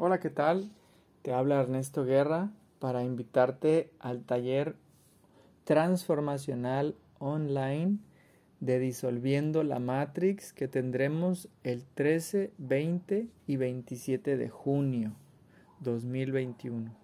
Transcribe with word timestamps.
Hola, 0.00 0.20
¿qué 0.20 0.30
tal? 0.30 0.70
Te 1.22 1.32
habla 1.32 1.60
Ernesto 1.60 2.04
Guerra 2.04 2.52
para 2.78 3.02
invitarte 3.02 3.90
al 3.98 4.22
taller 4.22 4.76
transformacional 5.64 6.94
online 7.18 7.98
de 8.60 8.78
Disolviendo 8.78 9.64
la 9.64 9.80
Matrix 9.80 10.52
que 10.52 10.68
tendremos 10.68 11.48
el 11.64 11.84
13, 11.84 12.52
20 12.58 13.26
y 13.48 13.56
27 13.56 14.36
de 14.36 14.48
junio 14.48 15.16
2021. 15.80 16.94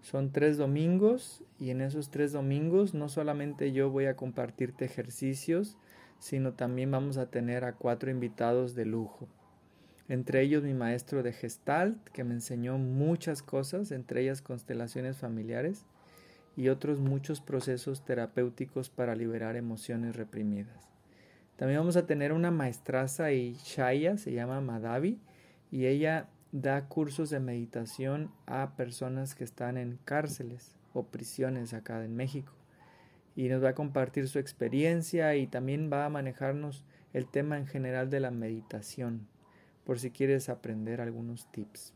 Son 0.00 0.30
tres 0.30 0.56
domingos 0.56 1.42
y 1.58 1.70
en 1.70 1.80
esos 1.80 2.10
tres 2.10 2.30
domingos 2.30 2.94
no 2.94 3.08
solamente 3.08 3.72
yo 3.72 3.90
voy 3.90 4.06
a 4.06 4.14
compartirte 4.14 4.84
ejercicios, 4.84 5.76
sino 6.20 6.52
también 6.52 6.92
vamos 6.92 7.16
a 7.16 7.26
tener 7.26 7.64
a 7.64 7.72
cuatro 7.72 8.08
invitados 8.08 8.76
de 8.76 8.84
lujo. 8.84 9.26
Entre 10.10 10.42
ellos 10.42 10.64
mi 10.64 10.74
maestro 10.74 11.22
de 11.22 11.32
Gestalt, 11.32 12.08
que 12.08 12.24
me 12.24 12.34
enseñó 12.34 12.78
muchas 12.78 13.44
cosas, 13.44 13.92
entre 13.92 14.22
ellas 14.22 14.42
constelaciones 14.42 15.18
familiares 15.18 15.86
y 16.56 16.68
otros 16.68 16.98
muchos 16.98 17.40
procesos 17.40 18.04
terapéuticos 18.04 18.90
para 18.90 19.14
liberar 19.14 19.54
emociones 19.54 20.16
reprimidas. 20.16 20.88
También 21.54 21.78
vamos 21.78 21.96
a 21.96 22.06
tener 22.06 22.32
una 22.32 22.50
maestraza 22.50 23.30
y 23.30 23.54
Shaya, 23.62 24.18
se 24.18 24.32
llama 24.32 24.60
Madavi, 24.60 25.20
y 25.70 25.86
ella 25.86 26.28
da 26.50 26.88
cursos 26.88 27.30
de 27.30 27.38
meditación 27.38 28.32
a 28.46 28.74
personas 28.76 29.36
que 29.36 29.44
están 29.44 29.76
en 29.76 30.00
cárceles 30.04 30.74
o 30.92 31.04
prisiones 31.04 31.72
acá 31.72 32.04
en 32.04 32.16
México. 32.16 32.52
Y 33.36 33.48
nos 33.48 33.62
va 33.62 33.68
a 33.68 33.74
compartir 33.76 34.26
su 34.26 34.40
experiencia 34.40 35.36
y 35.36 35.46
también 35.46 35.88
va 35.88 36.04
a 36.04 36.10
manejarnos 36.10 36.84
el 37.12 37.28
tema 37.28 37.58
en 37.58 37.68
general 37.68 38.10
de 38.10 38.18
la 38.18 38.32
meditación, 38.32 39.28
por 39.90 39.98
si 39.98 40.12
quieres 40.12 40.48
aprender 40.48 41.00
algunos 41.00 41.50
tips. 41.50 41.94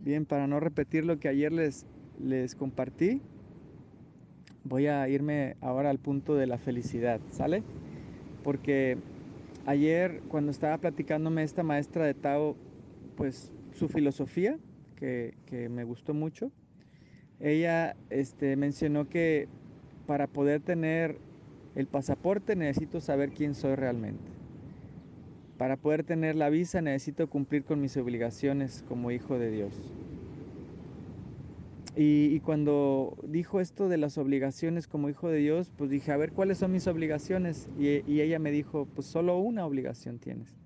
Bien, 0.00 0.24
para 0.24 0.46
no 0.46 0.60
repetir 0.60 1.04
lo 1.04 1.18
que 1.18 1.28
ayer 1.28 1.52
les, 1.52 1.86
les 2.18 2.54
compartí, 2.54 3.20
voy 4.64 4.86
a 4.86 5.08
irme 5.08 5.56
ahora 5.60 5.90
al 5.90 5.98
punto 5.98 6.34
de 6.34 6.46
la 6.46 6.58
felicidad, 6.58 7.20
¿sale? 7.30 7.62
Porque 8.44 8.98
Ayer 9.68 10.22
cuando 10.28 10.50
estaba 10.50 10.78
platicándome 10.78 11.42
esta 11.42 11.62
maestra 11.62 12.06
de 12.06 12.14
Tao, 12.14 12.56
pues 13.18 13.52
su 13.74 13.88
filosofía, 13.88 14.56
que, 14.96 15.34
me 15.70 15.84
gustó 15.84 16.14
mucho, 16.14 16.50
ella 17.38 17.94
este, 18.08 18.56
mencionó 18.56 19.10
que 19.10 19.46
para 20.06 20.26
poder 20.26 20.62
tener 20.62 21.18
el 21.74 21.86
pasaporte 21.86 22.56
necesito 22.56 23.02
saber 23.02 23.32
quién 23.32 23.54
soy 23.54 23.74
realmente. 23.74 24.37
Para 25.58 25.76
poder 25.76 26.04
tener 26.04 26.36
la 26.36 26.50
visa 26.50 26.80
necesito 26.80 27.28
cumplir 27.28 27.64
con 27.64 27.80
mis 27.80 27.96
obligaciones 27.96 28.84
como 28.88 29.10
hijo 29.10 29.38
de 29.38 29.50
Dios. 29.50 29.72
Y, 32.00 32.38
cuando 32.40 33.16
dijo 33.24 33.58
esto 33.60 33.88
de 33.88 33.96
las 33.98 34.18
obligaciones 34.18 34.86
como 34.86 35.08
hijo 35.08 35.28
de 35.28 35.38
Dios, 35.38 35.72
pues 35.76 35.90
dije, 35.90 36.12
a 36.12 36.16
ver, 36.16 36.30
¿cuáles 36.30 36.58
son 36.58 36.70
mis 36.70 36.86
obligaciones? 36.86 37.68
Y, 37.76 38.08
y 38.08 38.20
ella 38.20 38.38
me 38.38 38.52
dijo, 38.52 38.86
pues 38.94 39.08
solo 39.08 39.36
una 39.38 39.66
obligación 39.66 40.20
tienes, 40.20 40.56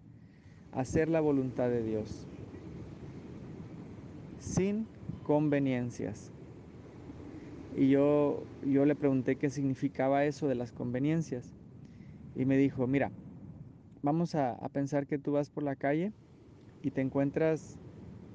hacer 0.72 1.08
la 1.08 1.20
voluntad 1.22 1.70
de 1.70 1.82
Dios, 1.82 2.26
sin 4.40 4.86
conveniencias. 5.22 6.30
Y 7.78 7.88
yo, 7.88 8.42
yo 8.66 8.84
le 8.84 8.94
pregunté 8.94 9.36
qué 9.36 9.48
significaba 9.48 10.26
eso 10.26 10.48
de 10.48 10.54
las 10.54 10.70
conveniencias. 10.70 11.54
Y 12.36 12.44
me 12.44 12.58
dijo, 12.58 12.86
mira, 12.86 13.10
vamos 14.02 14.34
a, 14.34 14.56
pensar 14.72 15.06
que 15.06 15.18
tú 15.18 15.32
vas 15.32 15.50
por 15.50 15.62
la 15.62 15.76
calle 15.76 16.12
y 16.82 16.90
te 16.90 17.00
encuentras 17.00 17.76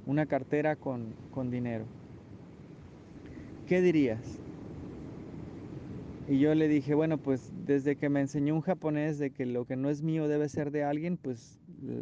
una 0.05 0.25
cartera 0.25 0.75
con, 0.75 1.13
con 1.31 1.51
dinero 1.51 1.85
¿qué 3.67 3.81
dirías? 3.81 4.39
Y 6.29 6.39
yo 6.39 6.55
le 6.55 6.67
dije, 6.67 6.93
bueno, 6.93 7.17
pues 7.17 7.51
desde 7.65 7.95
que 7.95 8.09
me 8.09 8.21
enseñó 8.21 8.55
un 8.55 8.61
japonés 8.61 9.19
de 9.19 9.31
que 9.31 9.45
lo 9.45 9.65
que 9.65 9.75
no 9.75 9.89
es 9.89 10.01
mío 10.01 10.27
debe 10.27 10.49
ser 10.49 10.71
de 10.71 10.83
alguien, 10.83 11.17
pues 11.17 11.59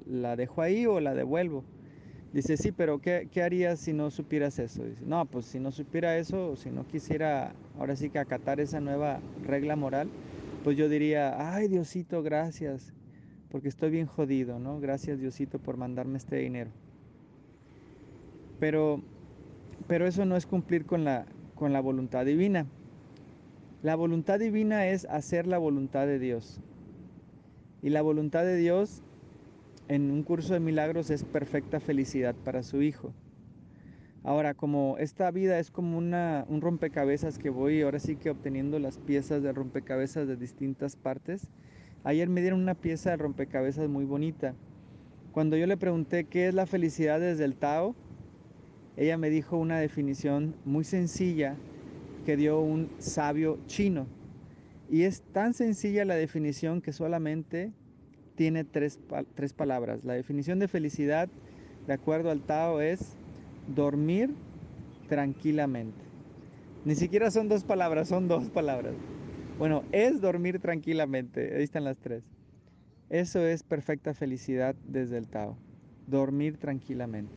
la 0.08 0.36
dejo 0.36 0.62
ahí 0.62 0.86
o 0.86 1.00
la 1.00 1.14
devuelvo. 1.14 1.64
Dice, 2.34 2.58
sí, 2.58 2.72
pero 2.72 3.00
¿qué, 3.00 3.30
qué 3.31 3.44
harías 3.44 3.80
si 3.80 3.94
no 3.94 4.09
supieras 4.12 4.58
eso? 4.59 4.84
Dice, 4.84 5.04
no, 5.06 5.25
pues 5.25 5.46
si 5.46 5.59
no 5.59 5.72
supiera 5.72 6.18
eso, 6.18 6.56
si 6.56 6.70
no 6.70 6.88
quisiera 6.88 7.54
ahora 7.78 7.96
sí 7.96 8.09
que 8.09 8.20
acatar 8.20 8.59
esa 8.59 8.80
nueva 8.80 9.20
regla 9.44 9.75
moral, 9.75 10.09
pues 10.64 10.75
yo 10.75 10.89
diría, 10.89 11.54
ay 11.54 11.68
Diosito, 11.68 12.24
gracias, 12.24 12.94
porque 13.56 13.69
estoy 13.69 13.90
bien 13.90 14.06
jodido, 14.06 14.60
¿no? 14.60 14.81
Gracias 14.81 15.18
Diosito 15.18 15.60
por 15.60 15.78
mandarme 15.78 16.18
este 16.18 16.36
dinero. 16.36 16.72
Pero, 18.60 19.02
pero 19.88 20.06
eso 20.06 20.25
no 20.25 20.36
es 20.36 20.46
cumplir 20.46 20.86
con 20.86 21.06
la, 21.06 21.25
con 21.56 21.72
la 21.72 21.80
voluntad 21.80 22.25
divina. 22.25 22.66
La 23.81 23.96
voluntad 23.96 24.40
divina 24.40 24.88
es 24.88 25.06
hacer 25.06 25.48
la 25.48 25.57
voluntad 25.57 26.06
de 26.06 26.19
Dios. 26.19 26.60
Y 27.81 27.92
la 27.92 28.02
voluntad 28.02 28.44
de 28.44 28.57
Dios 28.57 29.04
en 29.88 30.12
un 30.12 30.24
curso 30.24 30.54
de 30.54 30.60
milagros 30.60 31.10
es 31.10 31.24
perfecta 31.24 31.80
felicidad 31.80 32.36
para 32.36 32.62
su 32.62 32.81
hijo. 32.81 33.13
Ahora, 34.25 34.54
como 34.54 34.98
esta 34.98 35.31
vida 35.31 35.60
es 35.60 35.72
como 35.72 35.98
una, 35.98 36.44
un 36.50 36.60
rompecabezas 36.60 37.38
que 37.38 37.51
voy 37.51 37.84
ahora 37.84 38.00
sí 38.00 38.18
que 38.18 38.31
obteniendo 38.31 38.80
las 38.80 38.98
piezas 38.98 39.42
de 39.42 39.54
rompecabezas 39.54 40.28
de 40.28 40.36
distintas 40.36 40.98
partes, 40.98 41.48
ayer 42.06 42.30
me 42.30 42.40
dieron 42.40 42.62
una 42.62 42.75
pieza 42.75 43.10
de 43.10 43.18
rompecabezas 43.18 43.90
muy 43.90 44.06
bonita. 44.06 44.54
Cuando 45.34 45.57
yo 45.57 45.68
le 45.68 45.75
pregunté 45.75 46.24
qué 46.24 46.48
es 46.48 46.54
la 46.54 46.66
felicidad 46.66 47.19
desde 47.19 47.44
el 47.44 47.56
Tao, 47.56 47.94
ella 48.96 49.18
me 49.18 49.30
dijo 49.30 49.57
una 49.57 49.80
definición 49.80 50.56
muy 50.63 50.86
sencilla 50.86 51.57
que 52.25 52.38
dio 52.38 52.62
un 52.62 52.90
sabio 53.00 53.60
chino. 53.68 54.07
Y 54.90 55.02
es 55.02 55.24
tan 55.34 55.54
sencilla 55.54 56.06
la 56.06 56.16
definición 56.16 56.81
que 56.81 56.94
solamente 56.94 57.74
tiene 58.36 58.63
tres, 58.63 59.00
tres 59.34 59.54
palabras. 59.54 60.04
La 60.06 60.13
definición 60.13 60.60
de 60.60 60.68
felicidad, 60.68 61.28
de 61.88 61.94
acuerdo 61.94 62.30
al 62.30 62.42
Tao, 62.42 62.80
es 62.81 63.18
dormir 63.75 64.30
tranquilamente. 65.10 65.98
Ni 66.86 66.96
siquiera 66.96 67.31
son 67.31 67.50
dos 67.50 67.63
palabras, 67.63 68.08
son 68.08 68.28
dos 68.28 68.50
palabras. 68.50 68.94
Bueno, 69.57 69.84
es 69.92 70.19
dormir 70.19 70.60
tranquilamente. 70.60 71.56
Ahí 71.56 71.63
están 71.63 71.86
las 71.86 71.98
tres. 71.98 72.24
Eso 73.10 73.46
es 73.46 73.63
perfecta 73.63 74.13
felicidad 74.13 74.75
desde 74.86 75.18
el 75.18 75.28
Tao. 75.28 75.57
Dormir 76.07 76.57
tranquilamente. 76.57 77.31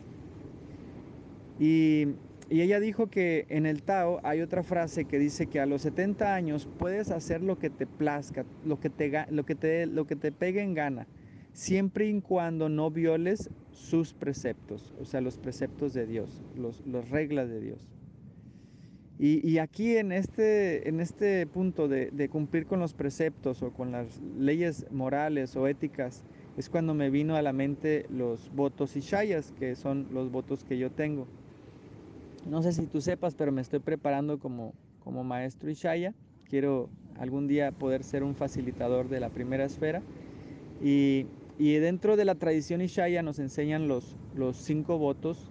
Y, 1.59 2.09
ella 2.51 2.81
dijo 2.81 3.09
que 3.09 3.47
en 3.51 3.67
el 3.67 3.83
Tao 3.83 4.21
hay 4.23 4.41
otra 4.41 4.63
frase 4.63 5.05
que 5.05 5.19
dice 5.19 5.49
que 5.49 5.61
a 5.61 5.67
los 5.67 5.83
70 5.83 6.35
años 6.35 6.67
puedes 6.79 7.11
hacer 7.11 7.43
lo 7.43 7.59
que 7.59 7.69
te 7.69 7.87
plazca, 7.87 8.47
lo 8.65 8.81
que 8.81 8.89
te, 8.89 9.27
lo 9.31 9.45
que 9.45 9.55
te, 9.55 9.85
lo 9.85 10.07
que 10.07 10.17
te 10.17 10.33
pegue 10.33 10.63
en 10.63 10.73
gana, 10.73 11.07
siempre 11.53 12.09
y 12.09 12.21
cuando 12.23 12.71
no 12.71 12.91
violes 12.91 13.51
sus 13.71 14.15
preceptos, 14.15 14.95
o 14.99 15.05
sea, 15.05 15.21
los 15.21 15.37
preceptos 15.37 15.93
de 15.93 16.07
Dios, 16.07 16.43
las 16.87 17.11
reglas 17.11 17.51
de 17.51 17.61
Dios. 17.61 17.98
Y, 19.21 19.59
aquí 19.59 19.97
en 19.97 20.13
este, 20.13 20.89
en 20.89 21.01
este 21.01 21.45
punto 21.49 21.89
de, 21.89 22.29
cumplir 22.31 22.67
con 22.67 22.79
los 22.79 22.95
preceptos 22.95 23.63
o 23.65 23.73
con 23.73 23.91
las 23.91 24.21
leyes 24.39 24.87
morales 24.93 25.57
o 25.57 25.67
éticas, 25.67 26.23
es 26.57 26.69
cuando 26.69 26.95
me 26.95 27.11
vino 27.11 27.35
a 27.35 27.43
la 27.43 27.53
mente 27.53 28.07
los 28.11 28.49
votos 28.55 28.95
Ishayas, 28.97 29.53
que 29.59 29.75
son 29.75 30.07
los 30.13 30.31
votos 30.31 30.63
que 30.63 30.79
yo 30.79 30.93
tengo. 30.93 31.27
No 32.49 32.63
sé 32.63 32.73
si 32.73 32.87
tú 32.87 33.01
sepas, 33.01 33.35
pero 33.35 33.51
me 33.51 33.61
estoy 33.61 33.81
preparando 33.81 34.39
como, 34.39 34.73
como 35.03 35.25
maestro 35.25 35.69
Ishaya. 35.69 36.15
Quiero 36.49 36.89
algún 37.19 37.49
día 37.49 37.73
poder 37.73 38.05
ser 38.05 38.23
un 38.23 38.37
facilitador 38.37 39.09
de 39.09 39.19
la 39.19 39.31
primera 39.31 39.65
esfera. 39.65 40.01
Y, 40.81 41.27
y 41.59 41.75
dentro 41.75 42.17
de 42.17 42.25
la 42.25 42.37
tradición 42.37 42.83
Ishaya 42.83 43.25
nos 43.25 43.41
enseñan 43.41 43.89
los, 43.89 44.17
los 44.37 44.57
cinco 44.59 44.97
votos 44.97 45.51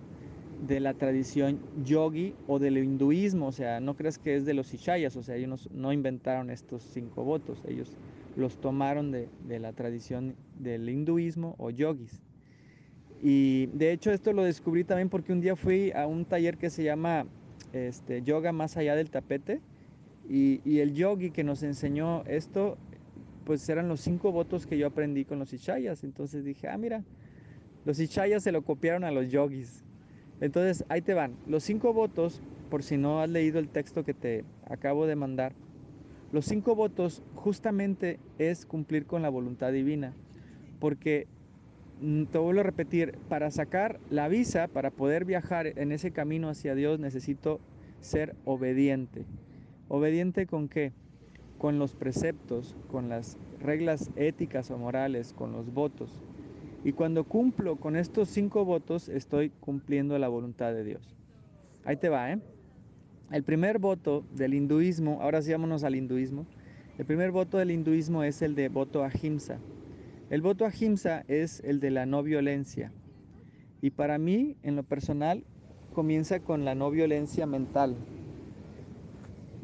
de 0.61 0.79
la 0.79 0.93
tradición 0.93 1.59
yogi 1.83 2.33
o 2.47 2.59
del 2.59 2.77
hinduismo, 2.77 3.47
o 3.47 3.51
sea, 3.51 3.79
no 3.79 3.95
creas 3.95 4.17
que 4.17 4.35
es 4.35 4.45
de 4.45 4.53
los 4.53 4.73
Ishayas, 4.73 5.15
o 5.15 5.23
sea, 5.23 5.35
ellos 5.35 5.69
no 5.71 5.93
inventaron 5.93 6.49
estos 6.49 6.83
cinco 6.83 7.23
votos, 7.23 7.61
ellos 7.67 7.95
los 8.35 8.57
tomaron 8.57 9.11
de, 9.11 9.29
la 9.59 9.73
tradición 9.73 10.35
del 10.59 10.89
hinduismo 10.89 11.55
o 11.57 11.69
yogis. 11.69 12.21
Y 13.21 13.67
de 13.73 13.91
hecho 13.91 14.11
esto 14.11 14.31
lo 14.33 14.43
descubrí 14.43 14.83
también 14.83 15.09
porque 15.09 15.33
un 15.33 15.41
día 15.41 15.55
fui 15.55 15.91
a 15.91 16.05
un 16.05 16.25
taller 16.25 16.57
que 16.57 16.69
se 16.69 16.83
llama 16.83 17.25
este, 17.73 18.21
Yoga 18.21 18.51
más 18.51 18.77
allá 18.77 18.95
del 18.95 19.09
tapete 19.09 19.59
y, 20.29 20.61
y 20.65 20.79
el 20.79 20.93
yogi 20.93 21.31
que 21.31 21.43
nos 21.43 21.63
enseñó 21.63 22.23
esto, 22.25 22.77
pues 23.45 23.67
eran 23.69 23.87
los 23.87 24.01
cinco 24.01 24.31
votos 24.31 24.67
que 24.67 24.77
yo 24.77 24.87
aprendí 24.87 25.25
con 25.25 25.39
los 25.39 25.53
Ishayas, 25.53 26.03
entonces 26.03 26.43
dije, 26.43 26.67
ah, 26.67 26.77
mira, 26.77 27.03
los 27.85 27.99
Ishayas 27.99 28.43
se 28.43 28.51
lo 28.51 28.63
copiaron 28.63 29.03
a 29.03 29.11
los 29.11 29.31
yogis. 29.31 29.86
Entonces, 30.39 30.85
ahí 30.89 31.01
te 31.01 31.13
van. 31.13 31.35
Los 31.47 31.63
cinco 31.63 31.93
votos, 31.93 32.41
por 32.69 32.83
si 32.83 32.97
no 32.97 33.21
has 33.21 33.29
leído 33.29 33.59
el 33.59 33.69
texto 33.69 34.03
que 34.03 34.13
te 34.13 34.45
acabo 34.69 35.07
de 35.07 35.15
mandar, 35.15 35.53
los 36.31 36.45
cinco 36.45 36.75
votos 36.75 37.23
justamente 37.35 38.19
es 38.37 38.65
cumplir 38.65 39.05
con 39.05 39.21
la 39.21 39.29
voluntad 39.29 39.71
divina. 39.71 40.13
Porque, 40.79 41.27
mm, 42.01 42.25
te 42.25 42.37
vuelvo 42.37 42.61
a 42.61 42.63
repetir, 42.63 43.17
para 43.29 43.49
sacar 43.49 43.99
la 44.09 44.27
visa, 44.27 44.67
para 44.67 44.91
poder 44.91 45.25
viajar 45.25 45.67
en 45.79 45.91
ese 45.91 46.11
camino 46.11 46.49
hacia 46.49 46.75
Dios, 46.75 46.99
necesito 46.99 47.59
ser 48.01 48.35
obediente. 48.45 49.25
¿Obediente 49.87 50.45
con 50.45 50.67
qué? 50.67 50.91
Con 51.57 51.79
los 51.79 51.95
preceptos, 51.95 52.75
con 52.91 53.09
las 53.09 53.37
reglas 53.59 54.11
éticas 54.15 54.69
o 54.69 54.77
morales, 54.77 55.33
con 55.33 55.51
los 55.51 55.73
votos. 55.73 56.26
Y 56.87 56.93
cuando 56.93 57.25
cumplo 57.25 57.75
con 57.75 57.97
estos 57.97 58.29
cinco 58.29 58.63
votos, 58.63 59.09
estoy 59.09 59.49
cumpliendo 59.49 60.17
la 60.17 60.29
voluntad 60.29 60.71
de 60.71 60.85
Dios. 60.85 61.17
Ahí 61.83 61.97
te 61.97 62.07
va, 62.07 62.31
¿eh? 62.31 62.39
El 63.29 63.43
primer 63.43 63.77
voto 63.77 64.23
del 64.31 64.53
hinduismo, 64.53 65.21
ahora 65.21 65.41
sí 65.41 65.51
vámonos 65.51 65.83
al 65.83 65.95
hinduismo. 65.95 66.45
El 66.97 67.05
primer 67.05 67.31
voto 67.31 67.57
del 67.57 67.71
hinduismo 67.71 68.23
es 68.23 68.41
el 68.41 68.55
de 68.55 68.69
voto 68.69 69.03
ahimsa. 69.03 69.59
El 70.29 70.41
voto 70.41 70.65
ahimsa 70.65 71.25
es 71.27 71.59
el 71.65 71.81
de 71.81 71.91
la 71.91 72.05
no 72.05 72.23
violencia. 72.23 72.93
Y 73.81 73.89
para 73.89 74.17
mí, 74.17 74.55
en 74.63 74.77
lo 74.77 74.83
personal, 74.83 75.43
comienza 75.93 76.39
con 76.39 76.63
la 76.63 76.73
no 76.73 76.89
violencia 76.89 77.45
mental. 77.45 77.97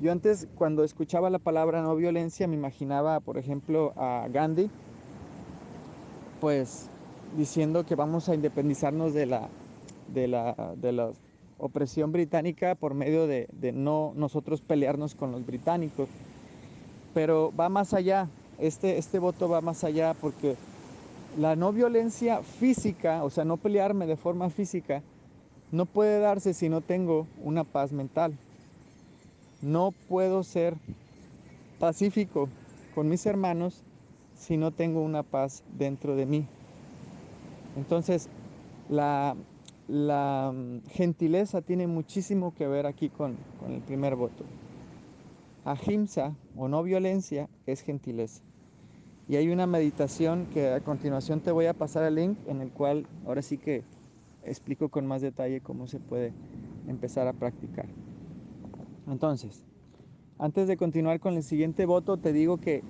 Yo 0.01 0.11
antes, 0.11 0.49
cuando 0.55 0.83
escuchaba 0.83 1.29
la 1.29 1.39
palabra 1.39 1.83
no 1.83 1.95
violencia, 1.95 2.49
me 2.49 2.55
imaginaba, 2.55 3.21
por 3.21 3.37
ejemplo, 3.37 3.93
a 3.95 4.27
Gandhi, 4.29 4.69
pues 6.41 6.89
diciendo 7.37 7.85
que 7.85 7.95
vamos 7.95 8.29
a 8.29 8.35
independizarnos 8.35 9.13
de 9.13 9.25
la, 9.25 9.49
de 10.13 10.27
la, 10.27 10.73
de 10.77 10.91
la 10.91 11.11
opresión 11.57 12.11
británica 12.11 12.75
por 12.75 12.93
medio 12.93 13.27
de, 13.27 13.47
de, 13.51 13.71
no 13.71 14.13
nosotros 14.15 14.61
pelearnos 14.61 15.15
con 15.15 15.31
los 15.31 15.45
británicos. 15.45 16.09
Pero 17.13 17.53
va 17.57 17.69
más 17.69 17.93
allá, 17.93 18.27
este, 18.59 18.97
este 18.97 19.19
voto 19.19 19.47
va 19.49 19.61
más 19.61 19.83
allá 19.83 20.13
porque 20.13 20.55
la 21.37 21.55
no 21.55 21.71
violencia 21.71 22.41
física, 22.43 23.23
o 23.23 23.29
sea, 23.29 23.45
no 23.45 23.57
pelearme 23.57 24.05
de 24.05 24.15
forma 24.15 24.49
física, 24.49 25.01
no 25.71 25.85
puede 25.85 26.19
darse 26.19 26.53
si 26.53 26.69
no 26.69 26.81
tengo 26.81 27.27
una 27.43 27.63
paz 27.63 27.91
mental. 27.91 28.33
No 29.61 29.91
puedo 30.09 30.43
ser 30.43 30.75
pacífico 31.79 32.49
con 32.93 33.09
mis 33.09 33.25
hermanos 33.25 33.81
si 34.37 34.57
no 34.57 34.71
tengo 34.71 35.01
una 35.01 35.23
paz 35.23 35.63
dentro 35.77 36.15
de 36.15 36.25
mí. 36.25 36.47
Entonces, 37.75 38.29
la, 38.89 39.35
mm, 39.87 40.87
gentileza 40.89 41.61
tiene 41.61 41.87
muchísimo 41.87 42.53
que 42.53 42.67
ver 42.67 42.85
aquí 42.85 43.09
con, 43.09 43.35
el 43.67 43.81
primer 43.81 44.15
voto. 44.15 44.43
Ahimsa 45.65 46.35
o 46.57 46.67
no 46.67 46.83
violencia 46.83 47.49
es 47.65 47.81
gentileza. 47.81 48.41
Y 49.29 49.37
hay 49.37 49.49
una 49.49 49.65
meditación 49.65 50.47
que 50.53 50.73
a 50.73 50.81
continuación 50.81 51.39
te 51.39 51.51
voy 51.51 51.65
a 51.67 51.73
pasar 51.73 52.03
el 52.03 52.15
link 52.15 52.37
en 52.47 52.61
el 52.61 52.71
cual 52.71 53.07
ahora 53.25 53.41
sí 53.41 53.57
que 53.57 53.83
explico 54.43 54.89
con 54.89 55.07
más 55.07 55.21
detalle 55.21 55.61
cómo 55.61 55.87
se 55.87 55.99
puede 55.99 56.33
empezar 56.87 57.27
a 57.27 57.33
practicar. 57.33 57.85
Entonces, 59.07 59.63
antes 60.37 60.67
de 60.67 60.75
continuar 60.75 61.21
con 61.21 61.35
el 61.35 61.43
siguiente 61.43 61.85
voto, 61.85 62.17
te 62.17 62.33
digo 62.33 62.57
que 62.57 62.83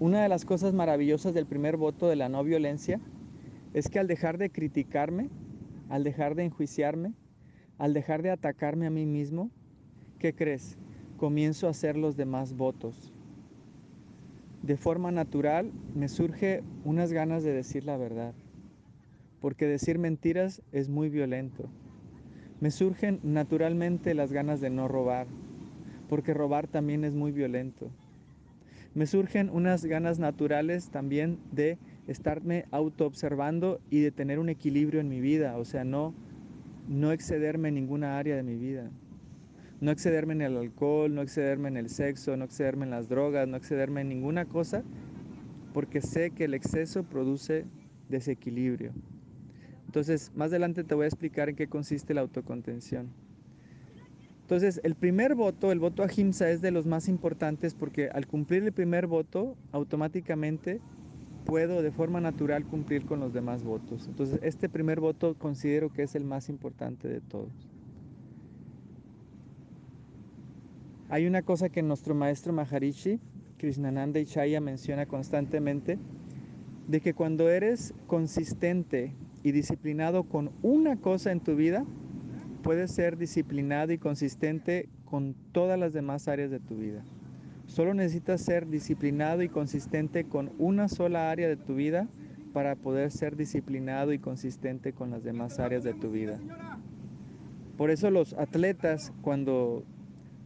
una 0.00 0.22
de 0.22 0.30
las 0.30 0.46
cosas 0.46 0.72
maravillosas 0.72 1.34
del 1.34 1.44
primer 1.44 1.76
voto 1.76 2.08
de 2.08 2.16
la 2.16 2.30
no 2.30 2.42
violencia 2.42 2.98
es 3.74 3.88
que 3.88 3.98
al 3.98 4.06
dejar 4.06 4.38
de 4.38 4.50
criticarme, 4.50 5.28
al 5.88 6.04
dejar 6.04 6.34
de 6.34 6.44
enjuiciarme, 6.44 7.12
al 7.78 7.94
dejar 7.94 8.22
de 8.22 8.30
atacarme 8.30 8.86
a 8.86 8.90
mí 8.90 9.06
mismo, 9.06 9.50
¿qué 10.18 10.34
crees? 10.34 10.76
Comienzo 11.18 11.66
a 11.66 11.70
hacer 11.70 11.96
los 11.96 12.16
demás 12.16 12.54
votos. 12.54 13.12
De 14.62 14.76
forma 14.76 15.10
natural 15.10 15.70
me 15.94 16.08
surge 16.08 16.62
unas 16.84 17.12
ganas 17.12 17.42
de 17.42 17.52
decir 17.52 17.84
la 17.84 17.96
verdad, 17.96 18.34
porque 19.40 19.66
decir 19.66 19.98
mentiras 19.98 20.62
es 20.72 20.88
muy 20.88 21.08
violento. 21.08 21.64
Me 22.60 22.70
surgen 22.70 23.20
naturalmente 23.22 24.14
las 24.14 24.32
ganas 24.32 24.60
de 24.60 24.68
no 24.68 24.86
robar, 24.86 25.26
porque 26.08 26.34
robar 26.34 26.66
también 26.66 27.04
es 27.04 27.14
muy 27.14 27.32
violento. 27.32 27.90
Me 28.94 29.06
surgen 29.06 29.48
unas 29.48 29.84
ganas 29.84 30.18
naturales 30.18 30.90
también 30.90 31.38
de 31.52 31.78
estarme 32.10 32.64
autoobservando 32.72 33.80
y 33.88 34.00
de 34.00 34.10
tener 34.10 34.40
un 34.40 34.48
equilibrio 34.48 35.00
en 35.00 35.08
mi 35.08 35.20
vida, 35.20 35.56
o 35.56 35.64
sea, 35.64 35.84
no, 35.84 36.12
no 36.88 37.12
excederme 37.12 37.68
en 37.68 37.76
ninguna 37.76 38.18
área 38.18 38.34
de 38.34 38.42
mi 38.42 38.56
vida. 38.56 38.90
No 39.80 39.92
excederme 39.92 40.34
en 40.34 40.42
el 40.42 40.56
alcohol, 40.56 41.14
no 41.14 41.22
excederme 41.22 41.68
en 41.68 41.76
el 41.76 41.88
sexo, 41.88 42.36
no 42.36 42.44
excederme 42.44 42.84
en 42.84 42.90
las 42.90 43.08
drogas, 43.08 43.46
no 43.46 43.56
excederme 43.56 44.00
en 44.00 44.08
ninguna 44.08 44.44
cosa, 44.44 44.82
porque 45.72 46.00
sé 46.00 46.32
que 46.32 46.44
el 46.44 46.54
exceso 46.54 47.04
produce 47.04 47.64
desequilibrio. 48.08 48.92
Entonces, 49.86 50.32
más 50.34 50.48
adelante 50.48 50.82
te 50.82 50.94
voy 50.96 51.04
a 51.04 51.08
explicar 51.08 51.48
en 51.48 51.56
qué 51.56 51.68
consiste 51.68 52.12
la 52.12 52.22
autocontención. 52.22 53.08
Entonces, 54.42 54.80
el 54.82 54.96
primer 54.96 55.36
voto, 55.36 55.70
el 55.70 55.78
voto 55.78 56.02
a 56.02 56.08
Himsa, 56.14 56.50
es 56.50 56.60
de 56.60 56.72
los 56.72 56.86
más 56.86 57.08
importantes 57.08 57.74
porque 57.74 58.08
al 58.08 58.26
cumplir 58.26 58.64
el 58.64 58.72
primer 58.72 59.06
voto, 59.06 59.56
automáticamente 59.70 60.80
puedo 61.50 61.82
de 61.82 61.90
forma 61.90 62.20
natural 62.20 62.64
cumplir 62.64 63.04
con 63.04 63.18
los 63.18 63.32
demás 63.32 63.64
votos. 63.64 64.06
Entonces, 64.06 64.38
este 64.44 64.68
primer 64.68 65.00
voto 65.00 65.34
considero 65.34 65.92
que 65.92 66.04
es 66.04 66.14
el 66.14 66.22
más 66.22 66.48
importante 66.48 67.08
de 67.08 67.20
todos. 67.20 67.50
Hay 71.08 71.26
una 71.26 71.42
cosa 71.42 71.68
que 71.68 71.82
nuestro 71.82 72.14
maestro 72.14 72.52
Maharishi, 72.52 73.18
Krishnananda 73.58 74.24
Chaya 74.24 74.60
menciona 74.60 75.06
constantemente, 75.06 75.98
de 76.86 77.00
que 77.00 77.14
cuando 77.14 77.48
eres 77.48 77.94
consistente 78.06 79.12
y 79.42 79.50
disciplinado 79.50 80.22
con 80.22 80.52
una 80.62 81.00
cosa 81.00 81.32
en 81.32 81.40
tu 81.40 81.56
vida, 81.56 81.84
puedes 82.62 82.92
ser 82.92 83.16
disciplinado 83.16 83.92
y 83.92 83.98
consistente 83.98 84.88
con 85.04 85.34
todas 85.50 85.80
las 85.80 85.92
demás 85.92 86.28
áreas 86.28 86.52
de 86.52 86.60
tu 86.60 86.76
vida. 86.76 87.02
Solo 87.70 87.94
necesitas 87.94 88.40
ser 88.40 88.66
disciplinado 88.66 89.42
y 89.42 89.48
consistente 89.48 90.24
con 90.24 90.50
una 90.58 90.88
sola 90.88 91.30
área 91.30 91.46
de 91.46 91.56
tu 91.56 91.76
vida 91.76 92.08
para 92.52 92.74
poder 92.74 93.12
ser 93.12 93.36
disciplinado 93.36 94.12
y 94.12 94.18
consistente 94.18 94.92
con 94.92 95.12
las 95.12 95.22
demás 95.22 95.60
áreas 95.60 95.84
de 95.84 95.94
tu 95.94 96.10
vida. 96.10 96.40
Por 97.76 97.90
eso 97.92 98.10
los 98.10 98.32
atletas 98.32 99.12
cuando, 99.22 99.84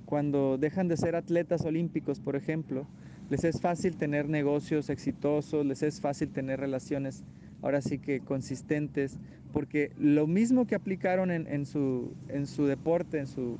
cuando 0.05 0.59
dejan 0.59 0.87
de 0.87 0.99
ser 0.99 1.17
atletas 1.17 1.65
olímpicos, 1.65 2.21
por 2.21 2.37
ejemplo, 2.37 2.87
les 3.31 3.43
es 3.45 3.59
fácil 3.59 3.97
tener 3.97 4.29
negocios 4.29 4.91
exitosos, 4.91 5.65
les 5.65 5.83
es 5.83 6.03
fácil 6.03 6.29
tener 6.29 6.61
relaciones 6.61 7.25
ahora 7.63 7.81
sí 7.81 7.97
que 7.97 8.21
consistentes, 8.21 9.17
porque 9.51 9.93
lo 9.99 10.27
mismo 10.27 10.67
que 10.67 10.75
aplicaron 10.75 11.31
en, 11.31 11.65
su, 11.65 12.13
en 12.29 12.47
su 12.47 12.67
deporte, 12.67 13.19
en 13.19 13.27
su 13.27 13.57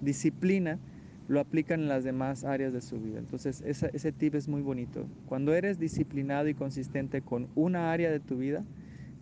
disciplina, 0.00 0.78
lo 1.32 1.40
aplican 1.40 1.80
en 1.80 1.88
las 1.88 2.04
demás 2.04 2.44
áreas 2.44 2.74
de 2.74 2.82
su 2.82 3.00
vida. 3.00 3.18
Entonces 3.18 3.62
ese 3.64 4.12
tip 4.12 4.34
es 4.34 4.48
muy 4.48 4.60
bonito. 4.60 5.06
Cuando 5.24 5.54
eres 5.54 5.78
disciplinado 5.78 6.46
y 6.46 6.52
consistente 6.52 7.22
con 7.22 7.48
una 7.54 7.90
área 7.90 8.10
de 8.10 8.20
tu 8.20 8.36
vida, 8.36 8.62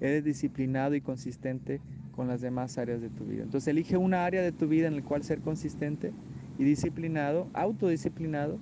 eres 0.01 0.25
disciplinado 0.25 0.97
y 0.97 1.03
consistente 1.03 1.81
con 2.11 2.27
las 2.27 2.41
demás 2.41 2.79
áreas 2.79 3.01
de 3.01 3.11
tu 3.11 3.27
vida. 3.27 3.45
Entonces 3.45 3.69
elige 3.69 3.97
una 3.97 4.25
área 4.25 4.43
de 4.43 4.51
tu 4.51 4.67
vida 4.67 4.89
en 4.89 4.97
la 4.97 5.03
cual 5.03 5.23
ser 5.23 5.41
consistente 5.41 6.11
y 6.59 6.65
disciplinado, 6.65 7.47
autodisciplinado, 7.53 8.59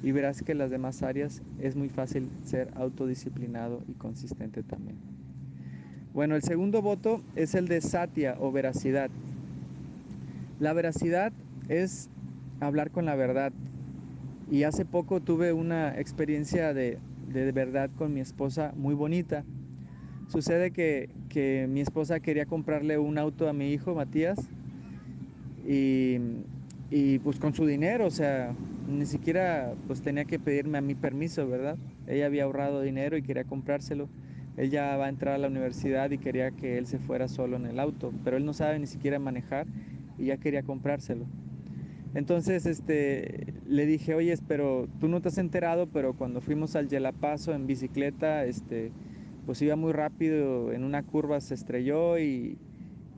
y 0.00 0.12
verás 0.12 0.40
que 0.42 0.52
en 0.52 0.58
las 0.58 0.70
demás 0.70 1.02
áreas 1.02 1.42
es 1.58 1.74
muy 1.74 1.88
fácil 1.88 2.28
ser 2.44 2.70
autodisciplinado 2.76 3.82
y 3.88 3.94
consistente 3.94 4.62
también. 4.62 4.96
Bueno, 6.14 6.36
el 6.36 6.42
segundo 6.44 6.82
voto 6.82 7.20
es 7.34 7.56
el 7.56 7.66
de 7.66 7.80
satya 7.80 8.36
o 8.38 8.52
veracidad. 8.52 9.10
La 10.60 10.72
veracidad 10.72 11.32
es 11.68 12.08
hablar 12.62 12.90
con 12.90 13.04
la 13.04 13.14
verdad. 13.14 13.52
Y 14.50 14.64
hace 14.64 14.84
poco 14.84 15.20
tuve 15.20 15.52
una 15.52 15.98
experiencia 15.98 16.74
de, 16.74 16.98
de 17.28 17.52
verdad 17.52 17.90
con 17.96 18.12
mi 18.12 18.20
esposa 18.20 18.72
muy 18.76 18.94
bonita. 18.94 19.44
Sucede 20.28 20.70
que, 20.70 21.10
que, 21.28 21.66
mi 21.68 21.80
esposa 21.80 22.20
quería 22.20 22.46
comprarle 22.46 22.98
un 22.98 23.18
auto 23.18 23.48
a 23.48 23.52
mi 23.52 23.72
hijo, 23.72 23.94
Matías, 23.94 24.38
y, 25.66 26.16
y, 26.90 27.18
pues 27.18 27.38
con 27.38 27.52
su 27.54 27.66
dinero, 27.66 28.06
o 28.06 28.10
sea, 28.10 28.54
ni 28.88 29.04
siquiera 29.06 29.74
pues 29.86 30.00
tenía 30.00 30.24
que 30.24 30.38
pedirme 30.38 30.78
a 30.78 30.80
mi 30.80 30.94
permiso, 30.94 31.46
¿verdad? 31.48 31.76
Ella 32.06 32.26
había 32.26 32.44
ahorrado 32.44 32.80
dinero 32.80 33.16
y 33.16 33.22
quería 33.22 33.44
comprárselo. 33.44 34.08
Ella 34.56 34.96
va 34.96 35.06
a 35.06 35.08
entrar 35.08 35.34
a 35.34 35.38
la 35.38 35.48
universidad 35.48 36.10
y 36.10 36.18
quería 36.18 36.50
que 36.50 36.78
él 36.78 36.86
se 36.86 36.98
fuera 36.98 37.28
solo 37.28 37.56
en 37.56 37.66
el 37.66 37.78
auto, 37.78 38.12
pero 38.24 38.36
él 38.36 38.44
no 38.44 38.52
sabe 38.52 38.78
ni 38.78 38.86
siquiera 38.86 39.18
manejar 39.18 39.66
y 40.18 40.26
ya 40.26 40.36
quería 40.36 40.62
comprárselo. 40.62 41.26
Entonces 42.14 42.66
este, 42.66 43.54
le 43.64 43.86
dije, 43.86 44.14
oye, 44.14 44.34
pero 44.46 44.86
tú 45.00 45.08
no 45.08 45.20
te 45.22 45.28
has 45.28 45.38
enterado, 45.38 45.90
pero 45.90 46.14
cuando 46.14 46.40
fuimos 46.42 46.76
al 46.76 46.88
Yelapaso 46.88 47.54
en 47.54 47.66
bicicleta, 47.66 48.44
este, 48.44 48.92
pues 49.46 49.62
iba 49.62 49.76
muy 49.76 49.92
rápido, 49.92 50.72
en 50.72 50.84
una 50.84 51.02
curva 51.04 51.40
se 51.40 51.54
estrelló 51.54 52.18
y, 52.18 52.58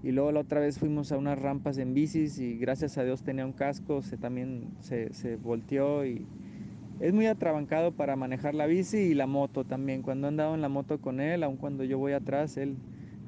y 0.03 0.13
luego 0.13 0.33
la 0.33 0.41
otra 0.41 0.61
vez 0.61 0.79
fuimos 0.79 1.11
a 1.13 1.19
unas 1.19 1.39
rampas 1.39 1.79
en 1.79 1.95
bicis 1.95 2.39
y 2.39 2.57
gracias 2.59 2.97
a 2.99 3.05
Dios 3.05 3.25
tenía 3.25 3.47
un 3.47 3.53
casco, 3.53 4.03
se 4.03 4.17
también 4.19 4.77
se, 4.81 5.13
se 5.13 5.37
volteó 5.37 6.07
y 6.07 6.31
es 7.01 7.13
muy 7.13 7.27
atrabancado 7.27 7.93
para 7.97 8.17
manejar 8.17 8.55
la 8.55 8.67
bici 8.67 8.99
y 8.99 9.15
la 9.15 9.27
moto 9.27 9.65
también. 9.65 10.03
Cuando 10.03 10.27
he 10.27 10.31
andado 10.31 10.55
en 10.55 10.61
la 10.63 10.69
moto 10.69 11.01
con 11.01 11.21
él, 11.21 11.43
aun 11.43 11.57
cuando 11.57 11.85
yo 11.85 11.99
voy 11.99 12.13
atrás, 12.13 12.57
él 12.57 12.77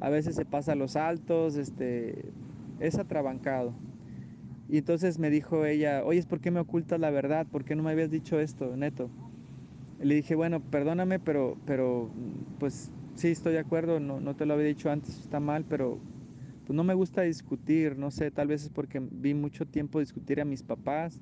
a 0.00 0.10
veces 0.10 0.36
se 0.36 0.44
pasa 0.44 0.74
los 0.76 0.96
altos, 0.96 1.56
este, 1.56 2.34
es 2.78 2.98
atrabancado. 2.98 3.74
Y 4.68 4.78
entonces 4.78 5.18
me 5.18 5.30
dijo 5.30 5.64
ella, 5.64 6.04
oye, 6.04 6.22
¿por 6.24 6.40
qué 6.40 6.50
me 6.50 6.60
ocultas 6.60 6.98
la 6.98 7.10
verdad? 7.10 7.46
¿Por 7.46 7.64
qué 7.64 7.76
no 7.76 7.82
me 7.82 7.92
habías 7.92 8.10
dicho 8.10 8.40
esto, 8.40 8.76
neto? 8.76 9.10
le 9.98 10.14
dije, 10.14 10.34
bueno, 10.34 10.60
perdóname, 10.70 11.18
pero, 11.20 11.56
pero 11.64 12.10
pues 12.58 12.90
sí, 13.16 13.28
estoy 13.28 13.54
de 13.54 13.60
acuerdo, 13.60 13.98
no, 14.00 14.20
no 14.20 14.34
te 14.34 14.46
lo 14.46 14.54
había 14.54 14.66
dicho 14.66 14.90
antes, 14.90 15.18
está 15.18 15.40
mal, 15.40 15.64
pero 15.68 15.98
pues 16.66 16.76
no 16.76 16.84
me 16.84 16.94
gusta 16.94 17.22
discutir, 17.22 17.96
no 17.96 18.10
sé, 18.10 18.30
tal 18.30 18.48
vez 18.48 18.64
es 18.64 18.70
porque 18.70 19.00
vi 19.00 19.34
mucho 19.34 19.64
tiempo 19.64 20.00
discutir 20.00 20.40
a 20.40 20.44
mis 20.44 20.62
papás 20.62 21.18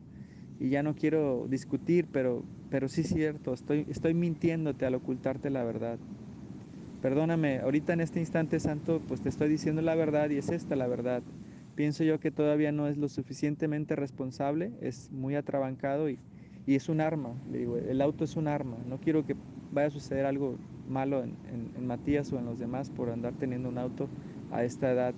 y 0.58 0.70
ya 0.70 0.82
no 0.82 0.94
quiero 0.94 1.46
discutir, 1.48 2.06
pero, 2.10 2.42
pero 2.70 2.88
sí 2.88 3.02
es 3.02 3.08
cierto, 3.08 3.52
estoy, 3.52 3.84
estoy 3.88 4.14
mintiéndote 4.14 4.86
al 4.86 4.94
ocultarte 4.94 5.50
la 5.50 5.62
verdad. 5.64 5.98
Perdóname, 7.00 7.58
ahorita 7.58 7.92
en 7.92 8.00
este 8.00 8.18
instante 8.18 8.58
santo, 8.58 9.00
pues 9.06 9.20
te 9.20 9.28
estoy 9.28 9.50
diciendo 9.50 9.82
la 9.82 9.94
verdad 9.94 10.30
y 10.30 10.38
es 10.38 10.48
esta 10.48 10.74
la 10.74 10.86
verdad 10.86 11.22
pienso 11.74 12.04
yo 12.04 12.20
que 12.20 12.30
todavía 12.30 12.72
no 12.72 12.88
es 12.88 12.96
lo 12.96 13.08
suficientemente 13.08 13.96
responsable, 13.96 14.72
es 14.80 15.10
muy 15.12 15.34
atrabancado 15.34 16.08
y, 16.08 16.18
y 16.66 16.74
es 16.74 16.88
un 16.88 17.00
arma, 17.00 17.34
le 17.50 17.58
digo, 17.58 17.76
el 17.76 18.00
auto 18.00 18.24
es 18.24 18.36
un 18.36 18.48
arma, 18.48 18.76
no 18.86 18.98
quiero 18.98 19.26
que 19.26 19.36
vaya 19.72 19.88
a 19.88 19.90
suceder 19.90 20.26
algo 20.26 20.56
malo 20.88 21.22
en, 21.22 21.36
en, 21.76 21.86
Matías 21.86 22.32
o 22.32 22.38
en 22.38 22.46
los 22.46 22.58
demás 22.58 22.90
por 22.90 23.10
andar 23.10 23.34
teniendo 23.34 23.68
un 23.68 23.78
auto 23.78 24.08
a 24.50 24.64
esta 24.64 24.90
edad. 24.90 25.14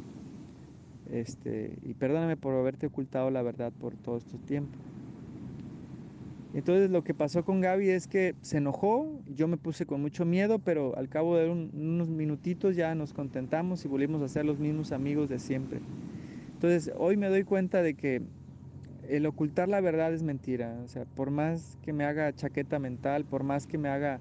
Este, 1.10 1.78
y 1.82 1.94
perdóname 1.94 2.36
por 2.36 2.54
haberte 2.54 2.86
ocultado 2.88 3.30
la 3.30 3.42
verdad 3.42 3.72
por 3.72 3.94
todo 3.94 4.16
este 4.16 4.38
tiempo. 4.38 4.76
Entonces 6.54 6.90
lo 6.90 7.04
que 7.04 7.12
pasó 7.12 7.44
con 7.44 7.60
Gaby 7.60 7.90
es 7.90 8.08
que 8.08 8.34
se 8.40 8.56
enojó, 8.56 9.06
yo 9.34 9.46
me 9.46 9.58
puse 9.58 9.84
con 9.84 10.00
mucho 10.00 10.24
miedo, 10.24 10.58
pero 10.58 10.96
al 10.96 11.08
cabo 11.08 11.36
de 11.36 11.50
unos 11.50 12.08
minutitos 12.08 12.74
ya 12.74 12.94
nos 12.94 13.12
contentamos 13.12 13.84
y 13.84 13.88
volvimos 13.88 14.22
a 14.22 14.28
ser 14.28 14.46
los 14.46 14.58
mismos 14.58 14.90
amigos 14.92 15.28
de 15.28 15.38
siempre. 15.38 15.80
Entonces, 16.56 16.90
hoy 16.96 17.18
me 17.18 17.28
doy 17.28 17.44
cuenta 17.44 17.82
de 17.82 17.92
que 17.94 18.22
el 19.10 19.26
ocultar 19.26 19.68
la 19.68 19.82
verdad 19.82 20.14
es 20.14 20.22
mentira. 20.22 20.80
O 20.82 20.88
sea, 20.88 21.04
por 21.04 21.30
más 21.30 21.76
que 21.82 21.92
me 21.92 22.04
haga 22.04 22.32
chaqueta 22.32 22.78
mental, 22.78 23.26
por 23.26 23.42
más 23.42 23.66
que 23.66 23.76
me 23.76 23.90
haga 23.90 24.20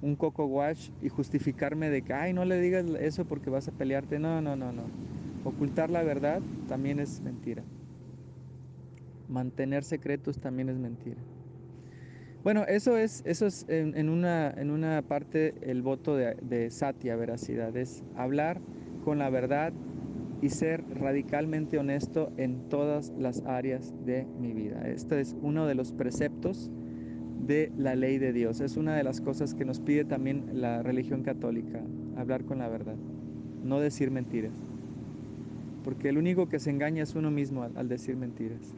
un 0.00 0.16
coco 0.16 0.46
wash 0.46 0.88
y 1.02 1.10
justificarme 1.10 1.90
de 1.90 2.00
que, 2.00 2.14
ay, 2.14 2.32
no 2.32 2.46
le 2.46 2.58
digas 2.58 2.86
eso 3.00 3.26
porque 3.26 3.50
vas 3.50 3.68
a 3.68 3.72
pelearte. 3.72 4.18
No, 4.18 4.40
no, 4.40 4.56
no, 4.56 4.72
no. 4.72 4.84
Ocultar 5.44 5.90
la 5.90 6.02
verdad 6.02 6.40
también 6.68 7.00
es 7.00 7.20
mentira. 7.20 7.62
Mantener 9.28 9.84
secretos 9.84 10.38
también 10.40 10.70
es 10.70 10.76
mentira. 10.78 11.20
Bueno, 12.42 12.64
eso 12.66 12.96
es, 12.96 13.22
eso 13.26 13.46
es 13.46 13.66
en, 13.68 14.08
una, 14.08 14.50
en 14.56 14.70
una 14.70 15.02
parte 15.02 15.54
el 15.70 15.82
voto 15.82 16.16
de, 16.16 16.34
de 16.40 16.70
Satya, 16.70 17.14
veracidad. 17.16 17.76
Es 17.76 18.02
hablar 18.16 18.58
con 19.04 19.18
la 19.18 19.28
verdad 19.28 19.72
y 20.44 20.50
ser 20.50 20.84
radicalmente 21.00 21.78
honesto 21.78 22.30
en 22.36 22.68
todas 22.68 23.14
las 23.18 23.40
áreas 23.46 23.94
de 24.04 24.26
mi 24.38 24.52
vida. 24.52 24.86
Este 24.86 25.18
es 25.18 25.34
uno 25.40 25.66
de 25.66 25.74
los 25.74 25.90
preceptos 25.92 26.70
de 27.46 27.72
la 27.78 27.94
ley 27.94 28.18
de 28.18 28.34
Dios. 28.34 28.60
Es 28.60 28.76
una 28.76 28.94
de 28.94 29.04
las 29.04 29.22
cosas 29.22 29.54
que 29.54 29.64
nos 29.64 29.80
pide 29.80 30.04
también 30.04 30.60
la 30.60 30.82
religión 30.82 31.22
católica, 31.22 31.80
hablar 32.18 32.44
con 32.44 32.58
la 32.58 32.68
verdad, 32.68 32.96
no 33.62 33.80
decir 33.80 34.10
mentiras. 34.10 34.52
Porque 35.82 36.10
el 36.10 36.18
único 36.18 36.46
que 36.46 36.58
se 36.58 36.68
engaña 36.68 37.04
es 37.04 37.14
uno 37.14 37.30
mismo 37.30 37.62
al, 37.62 37.88
decir 37.88 38.14
mentiras. 38.14 38.74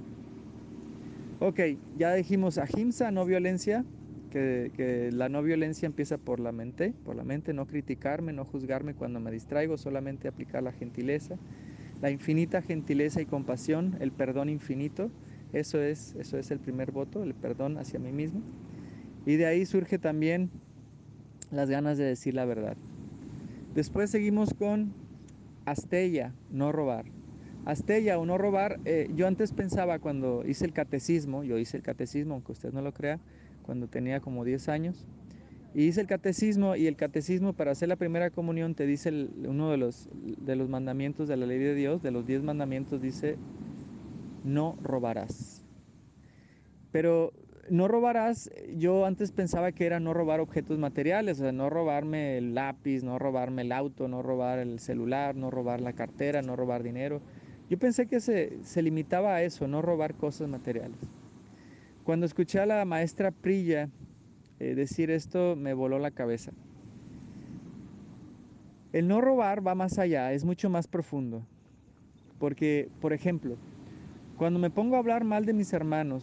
Ok, 1.40 1.58
ya 1.98 2.14
dijimos 2.14 2.58
ahimsa, 2.58 3.10
no 3.10 3.24
violencia, 3.24 3.84
que, 4.36 5.10
la 5.12 5.28
no 5.28 5.42
violencia 5.42 5.86
empieza 5.86 6.18
por 6.18 6.40
la 6.40 6.52
mente, 6.52 6.92
por 7.04 7.16
la 7.16 7.24
mente, 7.24 7.54
no 7.54 7.66
criticarme, 7.66 8.32
no 8.32 8.44
juzgarme 8.44 8.94
cuando 8.94 9.20
me 9.20 9.30
distraigo, 9.30 9.78
solamente 9.78 10.28
aplicar 10.28 10.62
la 10.62 10.72
gentileza, 10.72 11.36
la 12.02 12.10
infinita 12.10 12.60
gentileza 12.60 13.22
y 13.22 13.26
compasión, 13.26 13.96
el 14.00 14.12
perdón 14.12 14.48
infinito, 14.48 15.10
eso 15.52 15.80
es, 15.80 16.14
eso 16.16 16.38
es 16.38 16.50
el 16.50 16.58
primer 16.58 16.92
voto, 16.92 17.22
el 17.22 17.34
perdón 17.34 17.78
hacia 17.78 17.98
mí 17.98 18.12
mismo. 18.12 18.42
Y 19.24 19.36
de 19.36 19.46
ahí 19.46 19.64
surge 19.64 19.98
también 19.98 20.50
las 21.50 21.70
ganas 21.70 21.96
de 21.96 22.04
decir 22.04 22.34
la 22.34 22.44
verdad. 22.44 22.76
Después 23.74 24.10
seguimos 24.10 24.52
con 24.54 24.92
Astella, 25.64 26.32
no 26.50 26.72
robar. 26.72 27.06
Astella 27.64 28.18
o 28.18 28.26
no 28.26 28.38
robar, 28.38 28.78
eh, 28.84 29.10
yo 29.16 29.26
antes 29.26 29.52
pensaba 29.52 29.98
cuando 29.98 30.44
hice 30.46 30.66
el 30.66 30.72
catecismo, 30.72 31.42
yo 31.42 31.58
hice 31.58 31.76
el 31.76 31.82
catecismo, 31.82 32.34
aunque 32.34 32.52
usted 32.52 32.72
no 32.72 32.80
lo 32.80 32.92
crea, 32.92 33.18
cuando 33.66 33.88
tenía 33.88 34.20
como 34.20 34.44
10 34.44 34.68
años. 34.68 35.06
Y 35.74 35.84
hice 35.84 36.00
el 36.00 36.06
catecismo 36.06 36.74
y 36.74 36.86
el 36.86 36.96
catecismo 36.96 37.52
para 37.52 37.72
hacer 37.72 37.88
la 37.88 37.96
primera 37.96 38.30
comunión 38.30 38.74
te 38.74 38.86
dice 38.86 39.28
uno 39.44 39.70
de 39.70 39.76
los, 39.76 40.08
de 40.14 40.56
los 40.56 40.70
mandamientos 40.70 41.28
de 41.28 41.36
la 41.36 41.44
ley 41.44 41.58
de 41.58 41.74
Dios, 41.74 42.02
de 42.02 42.12
los 42.12 42.26
10 42.26 42.44
mandamientos, 42.44 43.02
dice, 43.02 43.36
no 44.42 44.78
robarás. 44.80 45.62
Pero 46.92 47.34
no 47.68 47.88
robarás, 47.88 48.50
yo 48.74 49.04
antes 49.04 49.32
pensaba 49.32 49.72
que 49.72 49.86
era 49.86 50.00
no 50.00 50.14
robar 50.14 50.40
objetos 50.40 50.78
materiales, 50.78 51.40
o 51.40 51.42
sea, 51.42 51.52
no 51.52 51.68
robarme 51.68 52.38
el 52.38 52.54
lápiz, 52.54 53.02
no 53.02 53.18
robarme 53.18 53.62
el 53.62 53.72
auto, 53.72 54.08
no 54.08 54.22
robar 54.22 54.58
el 54.60 54.78
celular, 54.78 55.36
no 55.36 55.50
robar 55.50 55.80
la 55.80 55.92
cartera, 55.92 56.42
no 56.42 56.56
robar 56.56 56.82
dinero. 56.82 57.20
Yo 57.68 57.78
pensé 57.78 58.06
que 58.06 58.20
se, 58.20 58.64
se 58.64 58.82
limitaba 58.82 59.34
a 59.34 59.42
eso, 59.42 59.66
no 59.66 59.82
robar 59.82 60.14
cosas 60.14 60.48
materiales. 60.48 60.96
Cuando 62.06 62.24
escuché 62.24 62.60
a 62.60 62.66
la 62.66 62.84
maestra 62.84 63.32
Prilla 63.32 63.88
eh, 64.60 64.76
decir 64.76 65.10
esto, 65.10 65.56
me 65.56 65.74
voló 65.74 65.98
la 65.98 66.12
cabeza. 66.12 66.52
El 68.92 69.08
no 69.08 69.20
robar 69.20 69.66
va 69.66 69.74
más 69.74 69.98
allá, 69.98 70.32
es 70.32 70.44
mucho 70.44 70.70
más 70.70 70.86
profundo. 70.86 71.42
Porque, 72.38 72.88
por 73.00 73.12
ejemplo, 73.12 73.56
cuando 74.38 74.60
me 74.60 74.70
pongo 74.70 74.94
a 74.94 75.00
hablar 75.00 75.24
mal 75.24 75.46
de 75.46 75.52
mis 75.52 75.72
hermanos, 75.72 76.22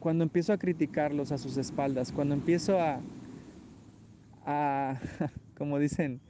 cuando 0.00 0.22
empiezo 0.22 0.52
a 0.52 0.58
criticarlos 0.58 1.32
a 1.32 1.38
sus 1.38 1.56
espaldas, 1.56 2.12
cuando 2.12 2.34
empiezo 2.34 2.78
a, 2.78 3.00
a 4.44 5.00
como 5.56 5.78
dicen 5.78 6.20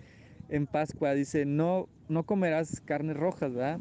en 0.49 0.69
Pascua, 0.69 1.15
dice, 1.15 1.45
no, 1.45 1.89
no 2.09 2.23
comerás 2.23 2.81
carnes 2.83 3.17
rojas, 3.17 3.53
¿verdad? 3.53 3.81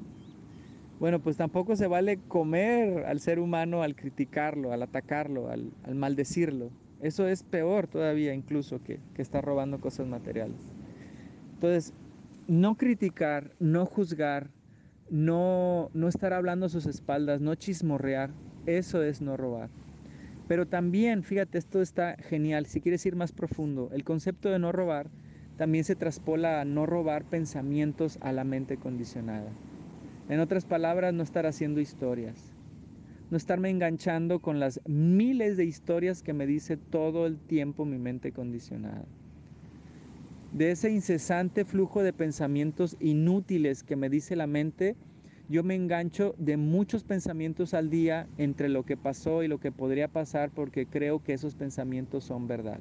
Bueno, 1.00 1.20
pues 1.20 1.38
tampoco 1.38 1.78
se 1.78 1.88
vale 1.88 2.20
comer 2.28 3.06
al 3.06 3.22
ser 3.22 3.40
humano 3.40 3.84
al 3.84 3.96
criticarlo, 3.96 4.74
al 4.74 4.84
atacarlo, 4.84 5.50
al, 5.50 5.72
maldecirlo. 5.96 6.70
Eso 7.02 7.26
es 7.28 7.42
peor 7.44 7.88
todavía 7.88 8.34
incluso 8.34 8.84
que, 8.84 9.00
que 9.16 9.22
estar 9.22 9.44
robando 9.44 9.80
cosas 9.80 10.08
materiales. 10.08 10.58
Entonces, 11.54 11.94
no 12.48 12.76
criticar, 12.76 13.52
no 13.60 13.86
juzgar, 13.86 14.50
no, 15.10 15.90
no 15.94 16.10
estar 16.10 16.34
hablando 16.34 16.66
a 16.66 16.70
sus 16.70 16.86
espaldas, 16.86 17.40
no 17.40 17.56
chismorrear, 17.56 18.32
eso 18.66 19.02
es 19.02 19.22
no 19.22 19.38
robar. 19.38 19.70
Pero 20.50 20.66
también, 20.66 21.24
fíjate, 21.24 21.60
esto 21.60 21.82
está 21.82 22.18
genial, 22.18 22.66
si 22.66 22.82
quieres 22.82 23.06
ir 23.06 23.16
más 23.16 23.32
profundo, 23.32 23.90
el 23.94 24.04
concepto 24.04 24.50
de 24.50 24.60
no 24.60 24.74
robar 24.74 25.08
también 25.58 25.84
se 25.84 25.96
traspola 25.96 26.60
a 26.60 26.66
no 26.66 26.86
robar 26.86 27.24
pensamientos 27.24 28.18
a 28.22 28.32
la 28.32 28.44
mente 28.44 28.78
condicionada. 28.78 29.69
En 30.30 30.40
otras 30.40 30.64
palabras, 30.64 31.12
no 31.12 31.24
estar 31.24 31.48
haciendo 31.48 31.82
historias, 31.82 32.36
no 33.32 33.38
estarme 33.38 33.72
enganchando 33.72 34.40
con 34.40 34.60
las 34.60 34.80
miles 34.86 35.58
de 35.58 35.66
historias 35.66 36.22
que 36.22 36.34
me 36.34 36.46
dice 36.46 36.78
todo 36.78 37.26
el 37.26 37.40
tiempo 37.40 37.84
mi 37.84 37.98
mente 37.98 38.32
condicionada. 38.32 39.06
De 40.54 40.70
ese 40.70 40.92
incesante 40.92 41.66
flujo 41.66 42.04
de 42.04 42.14
pensamientos 42.14 42.96
inútiles 43.00 43.82
que 43.82 43.96
me 43.96 44.10
dice 44.10 44.36
la 44.36 44.46
mente, 44.46 44.96
yo 45.50 45.64
me 45.64 45.74
engancho 45.74 46.36
de 46.38 46.58
muchos 46.58 47.04
pensamientos 47.04 47.74
al 47.74 47.90
día 47.90 48.28
entre 48.38 48.70
lo 48.70 48.84
que 48.84 48.98
pasó 48.98 49.42
y 49.42 49.48
lo 49.48 49.58
que 49.58 49.72
podría 49.72 50.08
pasar 50.08 50.52
porque 50.52 50.86
creo 50.86 51.24
que 51.24 51.34
esos 51.34 51.56
pensamientos 51.56 52.24
son 52.24 52.48
verdad. 52.48 52.80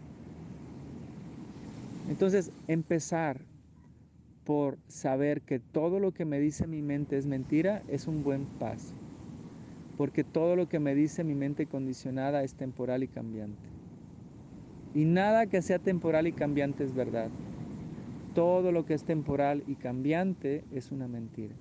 Entonces, 2.11 2.51
empezar 2.69 3.41
por 4.49 4.79
saber 4.89 5.43
que 5.43 5.59
todo 5.59 6.01
lo 6.01 6.13
que 6.13 6.25
me 6.25 6.41
dice 6.41 6.67
mi 6.67 6.81
mente 6.81 7.19
es 7.19 7.27
mentira 7.27 7.83
es 7.87 8.09
un 8.09 8.25
buen 8.25 8.47
paso. 8.59 8.95
Porque 9.99 10.25
todo 10.25 10.57
lo 10.57 10.67
que 10.71 10.79
me 10.79 10.95
dice 10.95 11.23
mi 11.23 11.35
mente 11.35 11.67
condicionada 11.67 12.43
es 12.43 12.55
temporal 12.55 13.03
y 13.03 13.09
cambiante. 13.09 13.69
Y 14.95 15.05
nada 15.05 15.49
que 15.49 15.61
sea 15.61 15.79
temporal 15.79 16.29
y 16.29 16.33
cambiante 16.33 16.83
es 16.83 16.95
verdad. 16.95 17.29
Todo 18.35 18.73
lo 18.73 18.87
que 18.87 18.95
es 18.95 19.05
temporal 19.05 19.63
y 19.67 19.75
cambiante 19.75 20.65
es 20.75 20.91
una 20.93 21.09
mentira. 21.09 21.55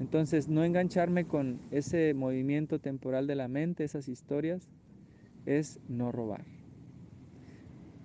Entonces, 0.00 0.48
no 0.48 0.64
engancharme 0.64 1.26
con 1.26 1.60
ese 1.70 2.12
movimiento 2.12 2.80
temporal 2.80 3.28
de 3.28 3.36
la 3.36 3.46
mente, 3.46 3.84
esas 3.84 4.08
historias, 4.08 4.66
es 5.46 5.78
no 5.88 6.10
robar. 6.10 6.53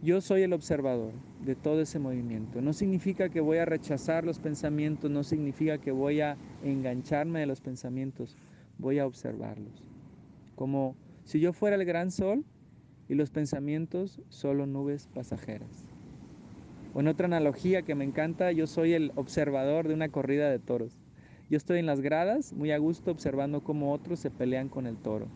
Yo 0.02 0.22
soy 0.22 0.44
el 0.44 0.54
observador 0.54 1.12
de 1.42 1.56
todo 1.56 1.82
ese 1.82 2.00
movimiento. 2.00 2.62
No 2.62 2.72
significa 2.72 3.28
que 3.28 3.42
voy 3.42 3.58
a 3.58 3.66
rechazar 3.66 4.24
los 4.24 4.40
pensamientos, 4.40 5.12
no 5.12 5.26
significa 5.26 5.78
que 5.78 5.92
voy 5.92 6.22
a 6.22 6.38
engancharme 6.64 7.42
de 7.42 7.46
los 7.46 7.60
pensamientos, 7.60 8.38
voy 8.78 9.00
a 9.00 9.06
observarlos. 9.06 9.84
Como 10.56 10.96
si 11.26 11.42
yo 11.42 11.52
fuera 11.52 11.76
el 11.76 11.84
gran 11.84 12.12
sol 12.12 12.46
y 13.10 13.16
los 13.16 13.30
pensamientos 13.30 14.22
solo 14.30 14.66
nubes 14.66 15.10
pasajeras. 15.14 15.84
O 16.94 17.02
en 17.02 17.10
otra 17.10 17.26
analogía 17.26 17.82
que 17.82 17.94
me 17.94 18.06
encanta, 18.06 18.54
yo 18.54 18.68
soy 18.68 18.94
el 18.94 19.12
observador 19.16 19.90
de 19.90 19.96
una 19.96 20.08
corrida 20.08 20.50
de 20.50 20.60
toros. 20.60 20.98
Yo 21.50 21.58
estoy 21.58 21.80
en 21.80 21.86
las 21.86 22.00
gradas, 22.00 22.54
muy 22.54 22.72
a 22.72 22.78
gusto, 22.78 23.12
observando 23.12 23.66
cómo 23.66 23.92
otros 23.92 24.22
se 24.22 24.32
pelean 24.32 24.70
con 24.70 24.88
el 24.88 24.96
toro. 24.96 25.28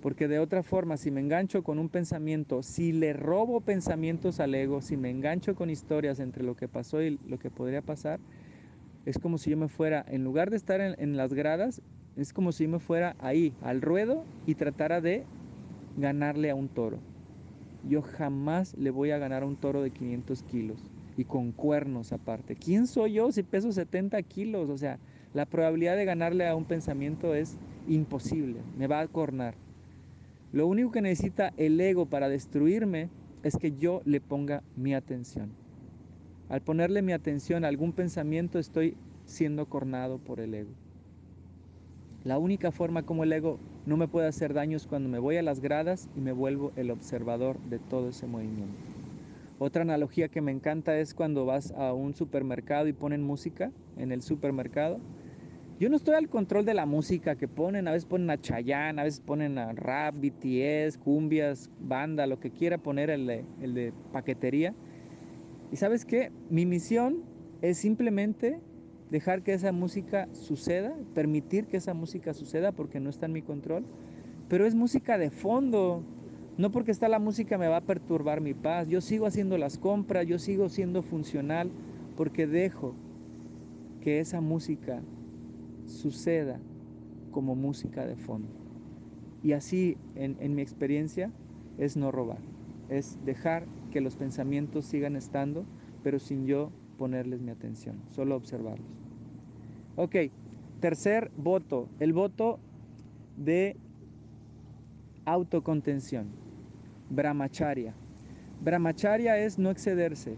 Porque 0.00 0.28
de 0.28 0.38
otra 0.38 0.62
forma, 0.62 0.96
si 0.96 1.10
me 1.10 1.20
engancho 1.20 1.62
con 1.62 1.78
un 1.78 1.90
pensamiento, 1.90 2.62
si 2.62 2.92
le 2.92 3.12
robo 3.12 3.60
pensamientos 3.60 4.40
al 4.40 4.54
ego, 4.54 4.80
si 4.80 4.96
me 4.96 5.10
engancho 5.10 5.54
con 5.54 5.68
historias 5.68 6.20
entre 6.20 6.42
lo 6.42 6.56
que 6.56 6.68
pasó 6.68 7.02
y 7.02 7.18
lo 7.28 7.38
que 7.38 7.50
podría 7.50 7.82
pasar, 7.82 8.18
es 9.04 9.18
como 9.18 9.36
si 9.38 9.50
yo 9.50 9.56
me 9.56 9.68
fuera, 9.68 10.04
en 10.08 10.24
lugar 10.24 10.50
de 10.50 10.56
estar 10.56 10.80
en, 10.80 11.16
las 11.16 11.34
gradas, 11.34 11.82
es 12.16 12.32
como 12.32 12.52
si 12.52 12.64
yo 12.64 12.70
me 12.70 12.78
fuera 12.78 13.14
ahí, 13.18 13.52
al 13.62 13.82
ruedo, 13.82 14.24
y 14.46 14.54
tratara 14.54 15.00
de 15.00 15.24
ganarle 15.98 16.50
a 16.50 16.54
un 16.54 16.68
toro. 16.68 16.98
Yo 17.88 18.02
jamás 18.02 18.76
le 18.78 18.90
voy 18.90 19.10
a 19.10 19.18
ganar 19.18 19.42
a 19.42 19.46
un 19.46 19.56
toro 19.56 19.82
de 19.82 19.90
500 19.90 20.42
kilos 20.44 20.78
y 21.16 21.24
con 21.24 21.52
cuernos 21.52 22.12
aparte. 22.12 22.56
¿Quién 22.56 22.86
soy 22.86 23.14
yo 23.14 23.32
si 23.32 23.42
peso 23.42 23.72
70 23.72 24.22
kilos? 24.22 24.70
O 24.70 24.78
sea, 24.78 24.98
la 25.34 25.46
probabilidad 25.46 25.96
de 25.96 26.04
ganarle 26.04 26.46
a 26.46 26.56
un 26.56 26.64
pensamiento 26.64 27.34
es 27.34 27.56
imposible, 27.86 28.60
me 28.78 28.86
va 28.86 29.00
a 29.00 29.08
cornar. 29.08 29.54
Lo 30.52 30.66
único 30.66 30.90
que 30.90 31.00
necesita 31.00 31.52
el 31.56 31.80
ego 31.80 32.06
para 32.06 32.28
destruirme 32.28 33.08
es 33.42 33.56
que 33.56 33.72
yo 33.78 34.02
le 34.04 34.20
ponga 34.20 34.62
mi 34.76 34.94
atención. 34.94 35.50
Al 36.48 36.60
ponerle 36.60 37.02
mi 37.02 37.12
atención 37.12 37.64
a 37.64 37.68
algún 37.68 37.92
pensamiento 37.92 38.58
estoy 38.58 38.96
siendo 39.26 39.66
cornado 39.66 40.18
por 40.18 40.40
el 40.40 40.54
ego. 40.54 40.70
La 42.24 42.38
única 42.38 42.72
forma 42.72 43.04
como 43.04 43.22
el 43.22 43.32
ego 43.32 43.58
no 43.86 43.96
me 43.96 44.08
puede 44.08 44.26
hacer 44.26 44.52
daño 44.52 44.76
es 44.76 44.86
cuando 44.86 45.08
me 45.08 45.20
voy 45.20 45.36
a 45.36 45.42
las 45.42 45.60
gradas 45.60 46.08
y 46.16 46.20
me 46.20 46.32
vuelvo 46.32 46.72
el 46.74 46.90
observador 46.90 47.60
de 47.60 47.78
todo 47.78 48.08
ese 48.08 48.26
movimiento. 48.26 48.90
Otra 49.58 49.82
analogía 49.82 50.28
que 50.28 50.40
me 50.40 50.50
encanta 50.50 50.98
es 50.98 51.14
cuando 51.14 51.46
vas 51.46 51.70
a 51.72 51.92
un 51.92 52.14
supermercado 52.14 52.88
y 52.88 52.92
ponen 52.92 53.22
música 53.22 53.70
en 53.96 54.10
el 54.10 54.22
supermercado. 54.22 54.98
Yo 55.80 55.88
no 55.88 55.96
estoy 55.96 56.14
al 56.14 56.28
control 56.28 56.66
de 56.66 56.74
la 56.74 56.84
música 56.84 57.36
que 57.36 57.48
ponen, 57.48 57.88
a 57.88 57.92
veces 57.92 58.04
ponen 58.04 58.28
a 58.28 58.38
Chayanne, 58.38 59.00
a 59.00 59.04
veces 59.04 59.20
ponen 59.20 59.56
a 59.56 59.72
rap, 59.72 60.14
BTS, 60.14 60.98
cumbias, 60.98 61.70
banda, 61.80 62.26
lo 62.26 62.38
que 62.38 62.50
quiera 62.50 62.76
poner 62.76 63.08
el 63.08 63.26
de, 63.26 63.94
paquetería. 64.12 64.74
Y 65.72 65.76
sabes 65.76 66.04
qué, 66.04 66.32
mi 66.50 66.66
misión 66.66 67.22
es 67.62 67.78
simplemente 67.78 68.60
dejar 69.10 69.40
que 69.40 69.54
esa 69.54 69.72
música 69.72 70.28
suceda, 70.32 70.94
permitir 71.14 71.64
que 71.64 71.78
esa 71.78 71.94
música 71.94 72.34
suceda 72.34 72.72
porque 72.72 73.00
no 73.00 73.08
está 73.08 73.24
en 73.24 73.32
mi 73.32 73.40
control, 73.40 73.86
pero 74.50 74.66
es 74.66 74.74
música 74.74 75.16
de 75.16 75.30
fondo, 75.30 76.02
no 76.58 76.70
porque 76.70 76.90
está 76.90 77.08
la 77.08 77.18
música 77.18 77.56
me 77.56 77.68
va 77.68 77.78
a 77.78 77.86
perturbar 77.86 78.42
mi 78.42 78.52
paz. 78.52 78.86
Yo 78.86 79.00
sigo 79.00 79.24
haciendo 79.24 79.56
las 79.56 79.78
compras, 79.78 80.26
yo 80.26 80.38
sigo 80.38 80.68
siendo 80.68 81.02
funcional 81.02 81.70
porque 82.18 82.46
dejo 82.46 82.94
que 84.02 84.20
esa 84.20 84.42
música 84.42 85.00
suceda 85.90 86.58
como 87.30 87.54
música 87.54 88.06
de 88.06 88.16
fondo. 88.16 88.48
Y 89.42 89.52
así, 89.52 89.96
en, 90.14 90.36
en, 90.40 90.54
mi 90.54 90.62
experiencia, 90.62 91.30
es 91.78 91.96
no 91.96 92.10
robar. 92.10 92.40
Es 92.88 93.18
dejar 93.24 93.66
que 93.90 94.00
los 94.00 94.16
pensamientos 94.16 94.84
sigan 94.84 95.16
estando, 95.16 95.64
pero 96.02 96.18
sin 96.18 96.46
yo 96.46 96.70
ponerles 96.98 97.40
mi 97.40 97.50
atención, 97.50 97.96
solo 98.10 98.36
observarlos. 98.36 98.86
Ok, 99.96 100.16
tercer 100.80 101.30
voto, 101.36 101.88
el 101.98 102.12
voto 102.12 102.58
de 103.36 103.76
autocontención. 105.24 106.28
Brahmacharya. 107.08 107.94
Brahmacharya 108.62 109.38
es 109.38 109.58
no 109.58 109.70
excederse. 109.70 110.36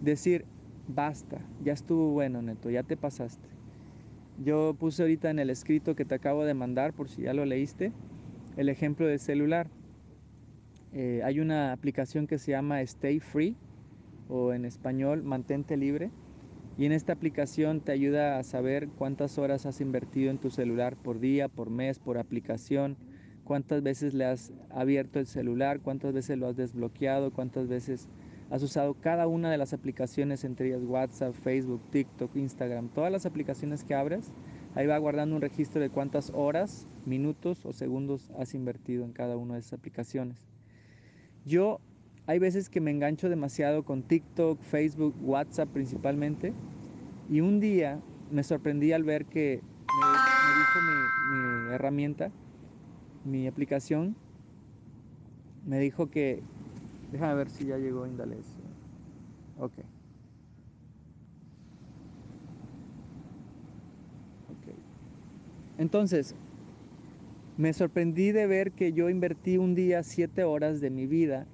Decir, 0.00 0.44
basta, 0.88 1.40
ya 1.64 1.72
estuvo 1.72 2.10
bueno, 2.10 2.42
neto, 2.42 2.70
ya 2.70 2.82
te 2.82 2.96
pasaste. 2.96 3.48
Yo 4.42 4.74
puse 4.78 5.02
ahorita 5.02 5.28
en 5.28 5.38
el 5.38 5.50
escrito 5.50 5.94
que 5.94 6.06
te 6.06 6.14
acabo 6.14 6.44
de 6.44 6.54
mandar, 6.54 6.94
por 6.94 7.10
si 7.10 7.22
ya 7.22 7.34
lo 7.34 7.44
leíste, 7.44 7.92
el 8.56 8.70
ejemplo 8.70 9.06
del 9.06 9.20
celular. 9.20 9.68
Eh, 10.94 11.20
hay 11.22 11.40
una 11.40 11.72
aplicación 11.72 12.26
que 12.26 12.38
se 12.38 12.52
llama 12.52 12.80
Stay 12.80 13.20
Free, 13.20 13.54
o 14.28 14.54
en 14.54 14.64
español, 14.64 15.22
mantente 15.22 15.76
libre. 15.76 16.10
Y 16.78 16.86
en 16.86 16.92
esta 16.92 17.12
aplicación 17.12 17.82
te 17.82 17.92
ayuda 17.92 18.38
a 18.38 18.42
saber 18.42 18.88
cuántas 18.88 19.36
horas 19.36 19.66
has 19.66 19.82
invertido 19.82 20.30
en 20.30 20.38
tu 20.38 20.48
celular 20.48 20.96
por 20.96 21.20
día, 21.20 21.48
por 21.48 21.68
mes, 21.68 21.98
por 21.98 22.16
aplicación 22.16 22.96
cuántas 23.50 23.82
veces 23.82 24.14
le 24.14 24.26
has 24.26 24.52
abierto 24.70 25.18
el 25.18 25.26
celular, 25.26 25.80
cuántas 25.80 26.12
veces 26.12 26.38
lo 26.38 26.46
has 26.46 26.54
desbloqueado, 26.54 27.32
cuántas 27.32 27.66
veces 27.66 28.08
has 28.50 28.62
usado 28.62 28.94
cada 28.94 29.28
una 29.28 29.50
de 29.50 29.58
las 29.58 29.72
aplicaciones, 29.72 30.44
entre 30.44 30.68
ellas 30.68 30.82
WhatsApp, 30.84 31.34
Facebook, 31.34 31.80
TikTok, 31.90 32.34
Instagram, 32.36 32.88
todas 32.88 33.12
las 33.12 33.24
aplicaciones 33.24 33.84
que 33.84 33.94
abres, 33.94 34.32
ahí 34.74 34.86
va 34.86 34.98
guardando 34.98 35.36
un 35.36 35.42
registro 35.42 35.80
de 35.80 35.88
cuántas 35.88 36.30
horas, 36.34 36.88
minutos 37.06 37.64
o 37.64 37.72
segundos 37.72 38.30
has 38.38 38.54
invertido 38.54 39.04
en 39.04 39.12
cada 39.12 39.36
una 39.36 39.54
de 39.54 39.60
esas 39.60 39.74
aplicaciones. 39.74 40.42
Yo 41.46 41.80
hay 42.26 42.38
veces 42.38 42.68
que 42.68 42.80
me 42.80 42.90
engancho 42.90 43.28
demasiado 43.28 43.84
con 43.84 44.02
TikTok, 44.02 44.60
Facebook, 44.60 45.14
WhatsApp 45.22 45.68
principalmente, 45.70 46.52
y 47.28 47.40
un 47.40 47.60
día 47.60 48.00
me 48.30 48.42
sorprendí 48.42 48.92
al 48.92 49.04
ver 49.04 49.26
que 49.26 49.60
me, 49.62 50.56
dijo 50.58 51.68
mi 51.68 51.74
herramienta, 51.74 52.30
mi 53.24 53.46
aplicación 53.46 54.16
me 55.66 55.78
dijo 55.78 56.10
que 56.10 56.42
déjame 57.10 57.34
ver 57.34 57.50
si 57.50 57.66
ya 57.66 57.78
llegó 57.78 58.06
Indalecio 58.06 58.64
ok 59.56 59.78
ok 64.48 64.66
entonces 65.78 66.36
Me 67.60 67.74
sorprendí 67.74 68.32
de 68.32 68.46
ver 68.46 68.72
que 68.72 68.92
yo 68.94 69.10
invertí 69.10 69.58
un 69.58 69.74
día 69.74 70.02
siete 70.02 70.44
horas 70.44 70.80
de 70.80 70.90
mi 70.90 71.06
vida 71.06 71.46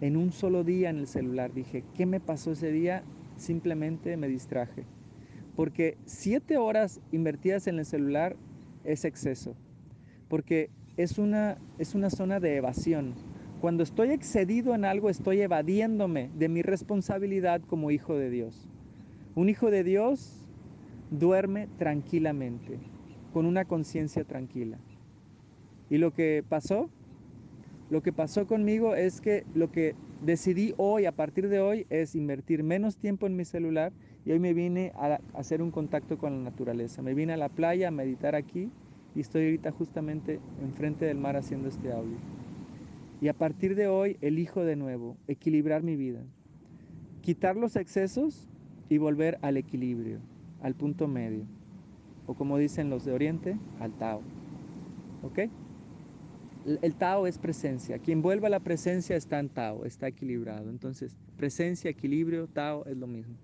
en 0.00 0.16
un 0.16 0.32
solo 0.32 0.64
día 0.64 0.90
en 0.90 0.98
el 0.98 1.08
celular. 1.08 1.52
Dije, 1.52 1.84
¿qué 1.94 2.06
me 2.06 2.20
pasó 2.20 2.52
ese 2.52 2.70
día? 2.70 3.08
Simplemente 3.36 4.16
me 4.16 4.28
distraje. 4.28 4.84
Porque 5.56 5.98
siete 6.06 6.58
horas 6.58 7.00
invertidas 7.10 7.66
en 7.66 7.78
el 7.80 7.86
celular 7.86 8.38
es 8.84 9.04
exceso. 9.04 9.56
Porque 10.28 10.70
es 10.96 11.18
una, 11.18 11.58
es 11.78 11.94
una 11.94 12.10
zona 12.10 12.40
de 12.40 12.56
evasión. 12.56 13.25
Cuando 13.60 13.82
estoy 13.82 14.10
excedido 14.10 14.74
en 14.74 14.84
algo, 14.84 15.08
estoy 15.08 15.40
evadiéndome 15.40 16.30
de 16.34 16.48
mi 16.48 16.60
responsabilidad 16.60 17.62
como 17.62 17.90
hijo 17.90 18.14
de 18.14 18.28
Dios. 18.28 18.68
Un 19.34 19.48
hijo 19.48 19.70
de 19.70 19.82
Dios 19.82 20.46
duerme 21.10 21.66
tranquilamente, 21.78 22.78
con 23.32 23.46
una 23.46 23.64
conciencia 23.64 24.24
tranquila. 24.24 24.78
Y 25.88 25.96
lo 25.96 26.12
que 26.12 26.44
pasó, 26.46 26.90
lo 27.88 28.02
que 28.02 28.12
pasó 28.12 28.46
conmigo 28.46 28.94
es 28.94 29.22
que 29.22 29.44
lo 29.54 29.72
que 29.72 29.94
decidí 30.22 30.74
hoy, 30.76 31.06
a 31.06 31.12
partir 31.12 31.48
de 31.48 31.60
hoy, 31.60 31.86
es 31.88 32.14
invertir 32.14 32.62
menos 32.62 32.98
tiempo 32.98 33.26
en 33.26 33.36
mi 33.36 33.46
celular 33.46 33.92
y 34.26 34.32
hoy 34.32 34.38
me 34.38 34.52
vine 34.52 34.92
a 34.96 35.18
hacer 35.32 35.62
un 35.62 35.70
contacto 35.70 36.18
con 36.18 36.36
la 36.36 36.50
naturaleza. 36.50 37.00
Me 37.00 37.14
vine 37.14 37.32
a 37.32 37.38
la 37.38 37.48
playa 37.48 37.88
a 37.88 37.92
meditar 37.92 38.34
aquí 38.34 38.70
y 39.14 39.20
estoy 39.20 39.44
ahorita 39.44 39.70
justamente 39.70 40.40
enfrente 40.60 41.06
del 41.06 41.16
mar 41.18 41.36
haciendo 41.36 41.68
este 41.68 41.90
audio. 41.90 42.16
Y 43.20 43.28
a 43.28 43.34
partir 43.34 43.74
de 43.74 43.88
hoy 43.88 44.18
elijo 44.20 44.62
de 44.64 44.76
nuevo 44.76 45.16
equilibrar 45.26 45.82
mi 45.82 45.96
vida, 45.96 46.22
quitar 47.22 47.56
los 47.56 47.76
excesos 47.76 48.48
y 48.88 48.98
volver 48.98 49.38
al 49.42 49.56
equilibrio, 49.56 50.20
al 50.60 50.74
punto 50.74 51.08
medio, 51.08 51.44
o 52.26 52.34
como 52.34 52.58
dicen 52.58 52.90
los 52.90 53.04
de 53.04 53.12
Oriente, 53.12 53.58
al 53.80 53.92
Tao. 53.92 54.20
¿Ok? 55.22 55.50
El 56.82 56.94
Tao 56.96 57.26
es 57.26 57.38
presencia. 57.38 57.98
Quien 57.98 58.22
vuelve 58.22 58.48
a 58.48 58.50
la 58.50 58.60
presencia 58.60 59.16
está 59.16 59.38
en 59.38 59.48
Tao, 59.48 59.84
está 59.84 60.08
equilibrado. 60.08 60.68
Entonces, 60.68 61.16
presencia, 61.36 61.90
equilibrio, 61.90 62.48
Tao 62.48 62.84
es 62.86 62.96
lo 62.96 63.06
mismo. 63.06 63.36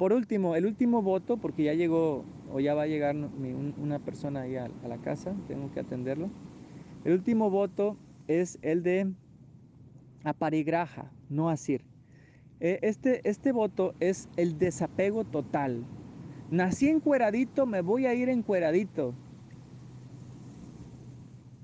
Por 0.00 0.14
último, 0.14 0.56
el 0.56 0.64
último 0.64 1.02
voto, 1.02 1.36
porque 1.36 1.64
ya 1.64 1.74
llegó 1.74 2.24
o 2.50 2.58
ya 2.60 2.74
va 2.74 2.84
a 2.84 2.86
llegar 2.86 3.14
una 3.14 3.98
persona 3.98 4.40
ahí 4.42 4.56
a, 4.56 4.70
la 4.88 4.96
casa, 4.98 5.34
tengo 5.46 5.70
que 5.72 5.80
atenderlo. 5.80 6.30
El 7.04 7.12
último 7.12 7.50
voto 7.50 7.98
es 8.30 8.60
el 8.62 8.84
de 8.84 9.12
aparigraja, 10.22 11.10
no 11.28 11.48
asir. 11.48 11.84
E, 12.60 12.78
este, 12.82 13.28
este 13.28 13.50
voto 13.50 13.94
es 13.98 14.28
el 14.36 14.56
desapego 14.56 15.24
total. 15.24 15.84
Nací 16.50 16.88
encueradito, 16.88 17.66
me 17.66 17.80
voy 17.80 18.06
a 18.06 18.14
ir 18.14 18.28
encueradito. 18.28 19.14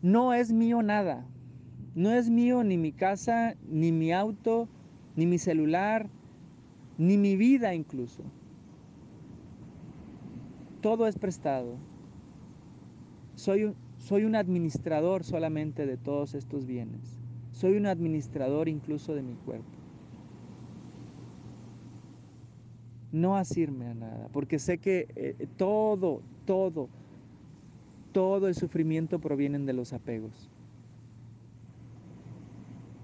No 0.02 0.34
es 0.34 0.52
mío 0.52 0.82
nada. 0.82 1.24
No 1.94 2.10
es 2.12 2.28
mío 2.28 2.64
ni 2.64 2.76
mi 2.76 2.92
casa, 2.92 3.54
ni 3.68 3.92
mi 3.92 4.12
auto, 4.12 4.68
ni 5.14 5.24
mi 5.24 5.38
celular, 5.38 6.10
ni 6.98 7.16
mi 7.16 7.36
vida 7.36 7.74
incluso. 7.74 8.24
Todo 10.80 11.06
es 11.06 11.16
prestado. 11.16 11.78
Soy 13.34 13.64
un, 13.64 13.85
soy 14.06 14.24
un 14.24 14.36
administrador 14.36 15.24
solamente 15.24 15.84
de 15.84 15.96
todos 15.96 16.34
estos 16.34 16.64
bienes. 16.64 17.18
Soy 17.50 17.76
un 17.76 17.86
administrador 17.86 18.68
incluso 18.68 19.16
de 19.16 19.22
mi 19.22 19.34
cuerpo. 19.34 19.66
No 23.10 23.36
asirme 23.36 23.88
a 23.88 23.94
nada, 23.94 24.28
porque 24.32 24.60
sé 24.60 24.78
que 24.78 25.08
eh, 25.16 25.48
todo, 25.56 26.22
todo, 26.44 26.88
todo 28.12 28.46
el 28.46 28.54
sufrimiento 28.54 29.18
provienen 29.18 29.66
de 29.66 29.72
los 29.72 29.92
apegos. 29.92 30.50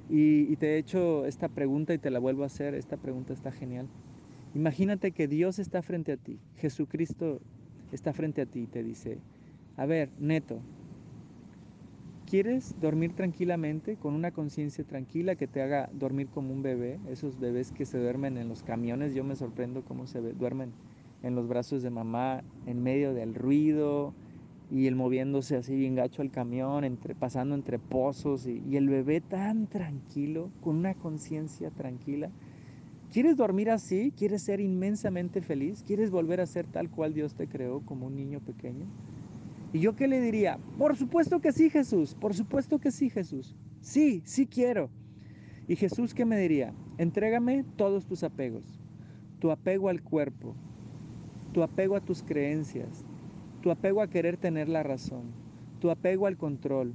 Y, 0.09 0.55
te 0.57 0.75
he 0.75 0.79
hecho 0.79 1.27
esta 1.27 1.49
pregunta 1.49 1.95
y 1.95 1.99
te 1.99 2.11
la 2.11 2.21
vuelvo 2.21 2.45
a 2.45 2.47
hacer, 2.47 2.75
esta 2.75 2.97
pregunta 2.97 3.33
está 3.33 3.51
genial. 3.51 3.89
Imagínate 4.55 5.11
que 5.11 5.27
Dios 5.27 5.59
está 5.59 5.83
frente 5.83 6.13
a 6.13 6.17
ti, 6.17 6.39
Jesucristo 6.59 7.41
está 7.91 8.13
frente 8.13 8.43
a 8.43 8.47
ti 8.47 8.61
y 8.61 8.67
te 8.69 8.85
dice, 8.85 9.19
a 9.77 9.87
ver, 9.87 10.11
neto, 10.21 10.61
¿quieres 12.33 12.73
dormir 12.81 13.13
tranquilamente, 13.13 13.99
con 13.99 14.15
una 14.15 14.31
conciencia 14.31 14.85
tranquila 14.85 15.37
que 15.37 15.47
te 15.47 15.61
haga 15.61 15.91
dormir 15.93 16.31
como 16.31 16.55
un 16.55 16.63
bebé? 16.63 16.99
Esos 17.11 17.39
bebés 17.39 17.73
que 17.73 17.85
se 17.85 17.99
duermen 17.99 18.39
en 18.39 18.49
los 18.49 18.63
camiones, 18.63 19.15
yo 19.15 19.23
me 19.23 19.37
sorprendo 19.37 19.83
cómo 19.83 20.07
se 20.07 20.23
duermen 20.23 20.73
en 21.21 21.35
los 21.35 21.47
brazos 21.47 21.83
de 21.83 21.91
mamá, 21.91 22.43
en 22.65 22.83
medio 22.83 23.13
del 23.13 23.35
ruido, 23.35 24.15
y 24.71 24.87
él 24.87 24.95
moviéndose 24.95 25.57
así 25.57 25.77
bien 25.77 25.95
gacho 25.95 26.23
al 26.23 26.31
camión, 26.31 26.85
entre, 26.85 27.15
pasando 27.15 27.55
entre 27.55 27.79
pozos 27.79 28.47
y, 28.47 28.79
el 28.79 28.89
bebé 28.89 29.21
tan 29.21 29.67
tranquilo, 29.67 30.49
con 30.63 30.77
una 30.77 30.95
conciencia 30.95 31.71
tranquila. 31.71 32.31
¿Quieres 33.11 33.37
dormir 33.37 33.69
así? 33.69 34.11
¿Quieres 34.17 34.43
ser 34.45 34.61
inmensamente 34.61 35.43
feliz? 35.43 35.83
¿Quieres 35.83 36.11
volver 36.11 36.41
a 36.41 36.47
ser 36.47 36.67
tal 36.67 36.89
cual 36.89 37.13
Dios 37.13 37.35
te 37.35 37.47
creó 37.47 37.83
como 37.83 38.07
un 38.07 38.17
niño 38.17 38.41
pequeño? 38.41 38.87
¿Y 39.73 39.81
yo 39.81 39.97
qué 39.97 40.07
le 40.07 40.21
diría? 40.21 40.59
Por 40.79 40.97
supuesto 40.97 41.41
que 41.41 41.53
sí, 41.53 41.71
Jesús. 41.71 42.15
Por 42.15 42.35
supuesto 42.35 42.79
que 42.79 42.91
sí, 42.91 43.09
Jesús. 43.09 43.57
Sí, 43.81 44.23
sí 44.25 44.47
quiero. 44.47 44.91
¿Y 45.67 45.77
Jesús 45.77 46.13
qué 46.13 46.25
me 46.25 46.39
diría? 46.39 46.75
Entrégame 46.99 47.65
todos 47.77 48.07
tus 48.07 48.23
apegos. 48.23 48.79
Tu 49.39 49.51
apego 49.51 49.89
al 49.89 50.03
cuerpo, 50.03 50.55
tu 51.53 51.63
apego 51.63 51.97
a 51.97 52.01
tus 52.01 52.23
creencias, 52.23 53.05
tu 53.61 53.71
apego 53.71 54.03
a 54.03 54.09
querer 54.09 54.37
tener 54.37 54.69
la 54.69 54.83
razón, 54.83 55.33
tu 55.81 55.91
apego 55.91 56.27
al 56.27 56.37
control, 56.37 56.95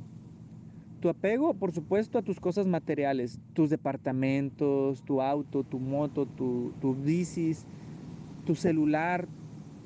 tu 1.02 1.10
apego, 1.10 1.54
por 1.54 1.72
supuesto, 1.72 2.18
a 2.18 2.22
tus 2.22 2.40
cosas 2.40 2.68
materiales, 2.68 3.40
tus 3.54 3.70
departamentos, 3.70 5.04
tu 5.04 5.22
auto, 5.22 5.64
tu 5.64 5.80
moto, 5.80 6.26
tu, 6.26 6.74
tu 6.80 6.96
bicis, 6.96 7.66
tu 8.46 8.56
celular, 8.56 9.28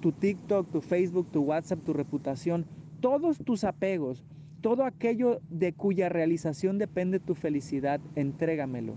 tu 0.01 0.11
TikTok, 0.11 0.69
tu 0.69 0.81
Facebook, 0.81 1.29
tu 1.31 1.41
WhatsApp, 1.41 1.83
tu 1.83 1.93
reputación, 1.93 2.65
todos 3.01 3.39
tus 3.39 3.63
apegos, 3.63 4.23
todo 4.61 4.85
aquello 4.85 5.41
de 5.49 5.73
cuya 5.73 6.07
realización 6.07 6.77
depende 6.77 7.19
tu 7.19 7.35
felicidad, 7.35 7.99
entrégamelo. 8.15 8.95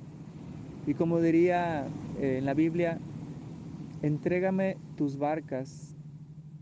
Y 0.86 0.94
como 0.94 1.20
diría 1.20 1.86
eh, 2.20 2.36
en 2.38 2.44
la 2.44 2.54
Biblia, 2.54 2.98
entrégame 4.02 4.76
tus 4.96 5.16
barcas 5.16 5.96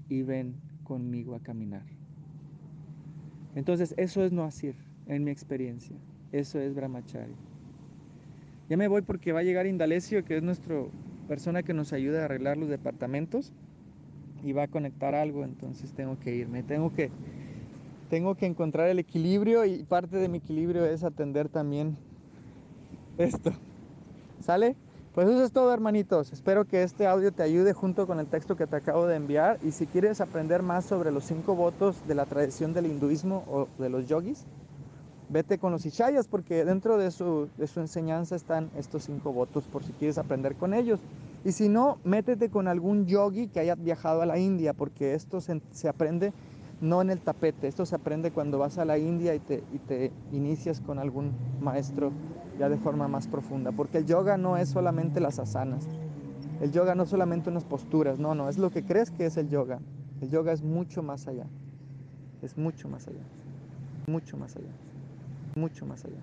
y 0.08 0.22
ven 0.22 0.54
conmigo 0.84 1.34
a 1.34 1.40
caminar. 1.40 1.84
Entonces, 3.54 3.94
eso 3.98 4.24
es 4.24 4.32
no 4.32 4.44
asir, 4.44 4.76
en 5.06 5.24
mi 5.24 5.30
experiencia. 5.30 5.96
Eso 6.30 6.60
es 6.60 6.74
brahmachari. 6.74 7.34
Ya 8.70 8.76
me 8.76 8.88
voy 8.88 9.02
porque 9.02 9.32
va 9.32 9.40
a 9.40 9.42
llegar 9.42 9.66
Indalecio, 9.66 10.24
que 10.24 10.36
es 10.36 10.42
nuestra 10.42 10.84
persona 11.28 11.62
que 11.62 11.74
nos 11.74 11.92
ayuda 11.92 12.22
a 12.22 12.24
arreglar 12.26 12.56
los 12.56 12.68
departamentos 12.68 13.52
y 14.42 14.52
va 14.52 14.64
a 14.64 14.68
conectar 14.68 15.14
algo, 15.14 15.44
entonces 15.44 15.92
tengo 15.92 16.18
que 16.18 16.34
irme. 16.34 16.62
Tengo 16.62 16.92
que, 16.92 17.10
tengo 18.10 18.34
que 18.34 18.46
encontrar 18.46 18.88
el 18.88 18.98
equilibrio 18.98 19.64
y 19.64 19.84
parte 19.84 20.16
de 20.16 20.28
mi 20.28 20.38
equilibrio 20.38 20.84
es 20.84 21.04
atender 21.04 21.48
también 21.48 21.96
esto. 23.18 23.52
¿Sale? 24.40 24.76
Pues 25.14 25.28
eso 25.28 25.44
es 25.44 25.52
todo 25.52 25.74
hermanitos, 25.74 26.32
espero 26.32 26.64
que 26.64 26.82
este 26.82 27.06
audio 27.06 27.32
te 27.32 27.42
ayude 27.42 27.74
junto 27.74 28.06
con 28.06 28.18
el 28.18 28.26
texto 28.26 28.56
que 28.56 28.66
te 28.66 28.76
acabo 28.76 29.06
de 29.06 29.16
enviar 29.16 29.58
y 29.62 29.72
si 29.72 29.86
quieres 29.86 30.22
aprender 30.22 30.62
más 30.62 30.86
sobre 30.86 31.12
los 31.12 31.24
cinco 31.24 31.54
votos 31.54 32.06
de 32.08 32.14
la 32.14 32.24
tradición 32.24 32.72
del 32.72 32.86
hinduismo 32.86 33.44
o 33.46 33.68
de 33.78 33.90
los 33.90 34.08
yogis, 34.08 34.46
vete 35.28 35.58
con 35.58 35.70
los 35.70 35.84
Ishayas 35.84 36.28
porque 36.28 36.64
dentro 36.64 36.96
de 36.96 37.10
su, 37.10 37.50
de 37.58 37.66
su 37.66 37.80
enseñanza 37.80 38.36
están 38.36 38.70
estos 38.78 39.04
cinco 39.04 39.34
votos 39.34 39.64
por 39.64 39.84
si 39.84 39.92
quieres 39.92 40.16
aprender 40.16 40.54
con 40.54 40.72
ellos. 40.72 40.98
Y 41.44 41.52
si 41.52 41.68
no, 41.68 41.98
métete 42.04 42.50
con 42.50 42.68
algún 42.68 43.06
yogi 43.06 43.48
que 43.48 43.60
haya 43.60 43.74
viajado 43.74 44.22
a 44.22 44.26
la 44.26 44.38
India 44.38 44.72
porque 44.74 45.14
esto 45.14 45.40
se, 45.40 45.60
se 45.72 45.88
aprende 45.88 46.32
no 46.80 47.00
en 47.00 47.10
el 47.10 47.20
tapete, 47.20 47.68
esto 47.68 47.86
se 47.86 47.94
aprende 47.94 48.32
cuando 48.32 48.58
vas 48.58 48.76
a 48.76 48.84
la 48.84 48.98
India 48.98 49.34
y 49.34 49.38
te, 49.38 49.62
y 49.72 49.78
te 49.78 50.12
inicias 50.32 50.80
con 50.80 50.98
algún 50.98 51.32
maestro 51.60 52.10
ya 52.58 52.68
de 52.68 52.76
forma 52.76 53.06
más 53.06 53.28
profunda, 53.28 53.70
porque 53.70 53.98
el 53.98 54.06
yoga 54.06 54.36
no 54.36 54.56
es 54.56 54.68
solamente 54.68 55.20
las 55.20 55.38
asanas, 55.38 55.86
el 56.60 56.72
yoga 56.72 56.94
no 56.96 57.04
es 57.04 57.08
solamente 57.08 57.50
unas 57.50 57.64
posturas, 57.64 58.18
no, 58.18 58.34
no, 58.34 58.48
es 58.48 58.58
lo 58.58 58.70
que 58.70 58.82
crees 58.82 59.10
que 59.10 59.26
es 59.26 59.36
el 59.36 59.48
yoga. 59.48 59.80
El 60.20 60.30
yoga 60.30 60.52
es 60.52 60.62
mucho 60.62 61.02
más 61.02 61.26
allá, 61.26 61.46
es 62.42 62.56
mucho 62.56 62.88
más 62.88 63.08
allá, 63.08 63.24
mucho 64.06 64.36
más 64.36 64.54
allá, 64.56 64.70
mucho 65.56 65.86
más 65.86 66.04
allá. 66.04 66.20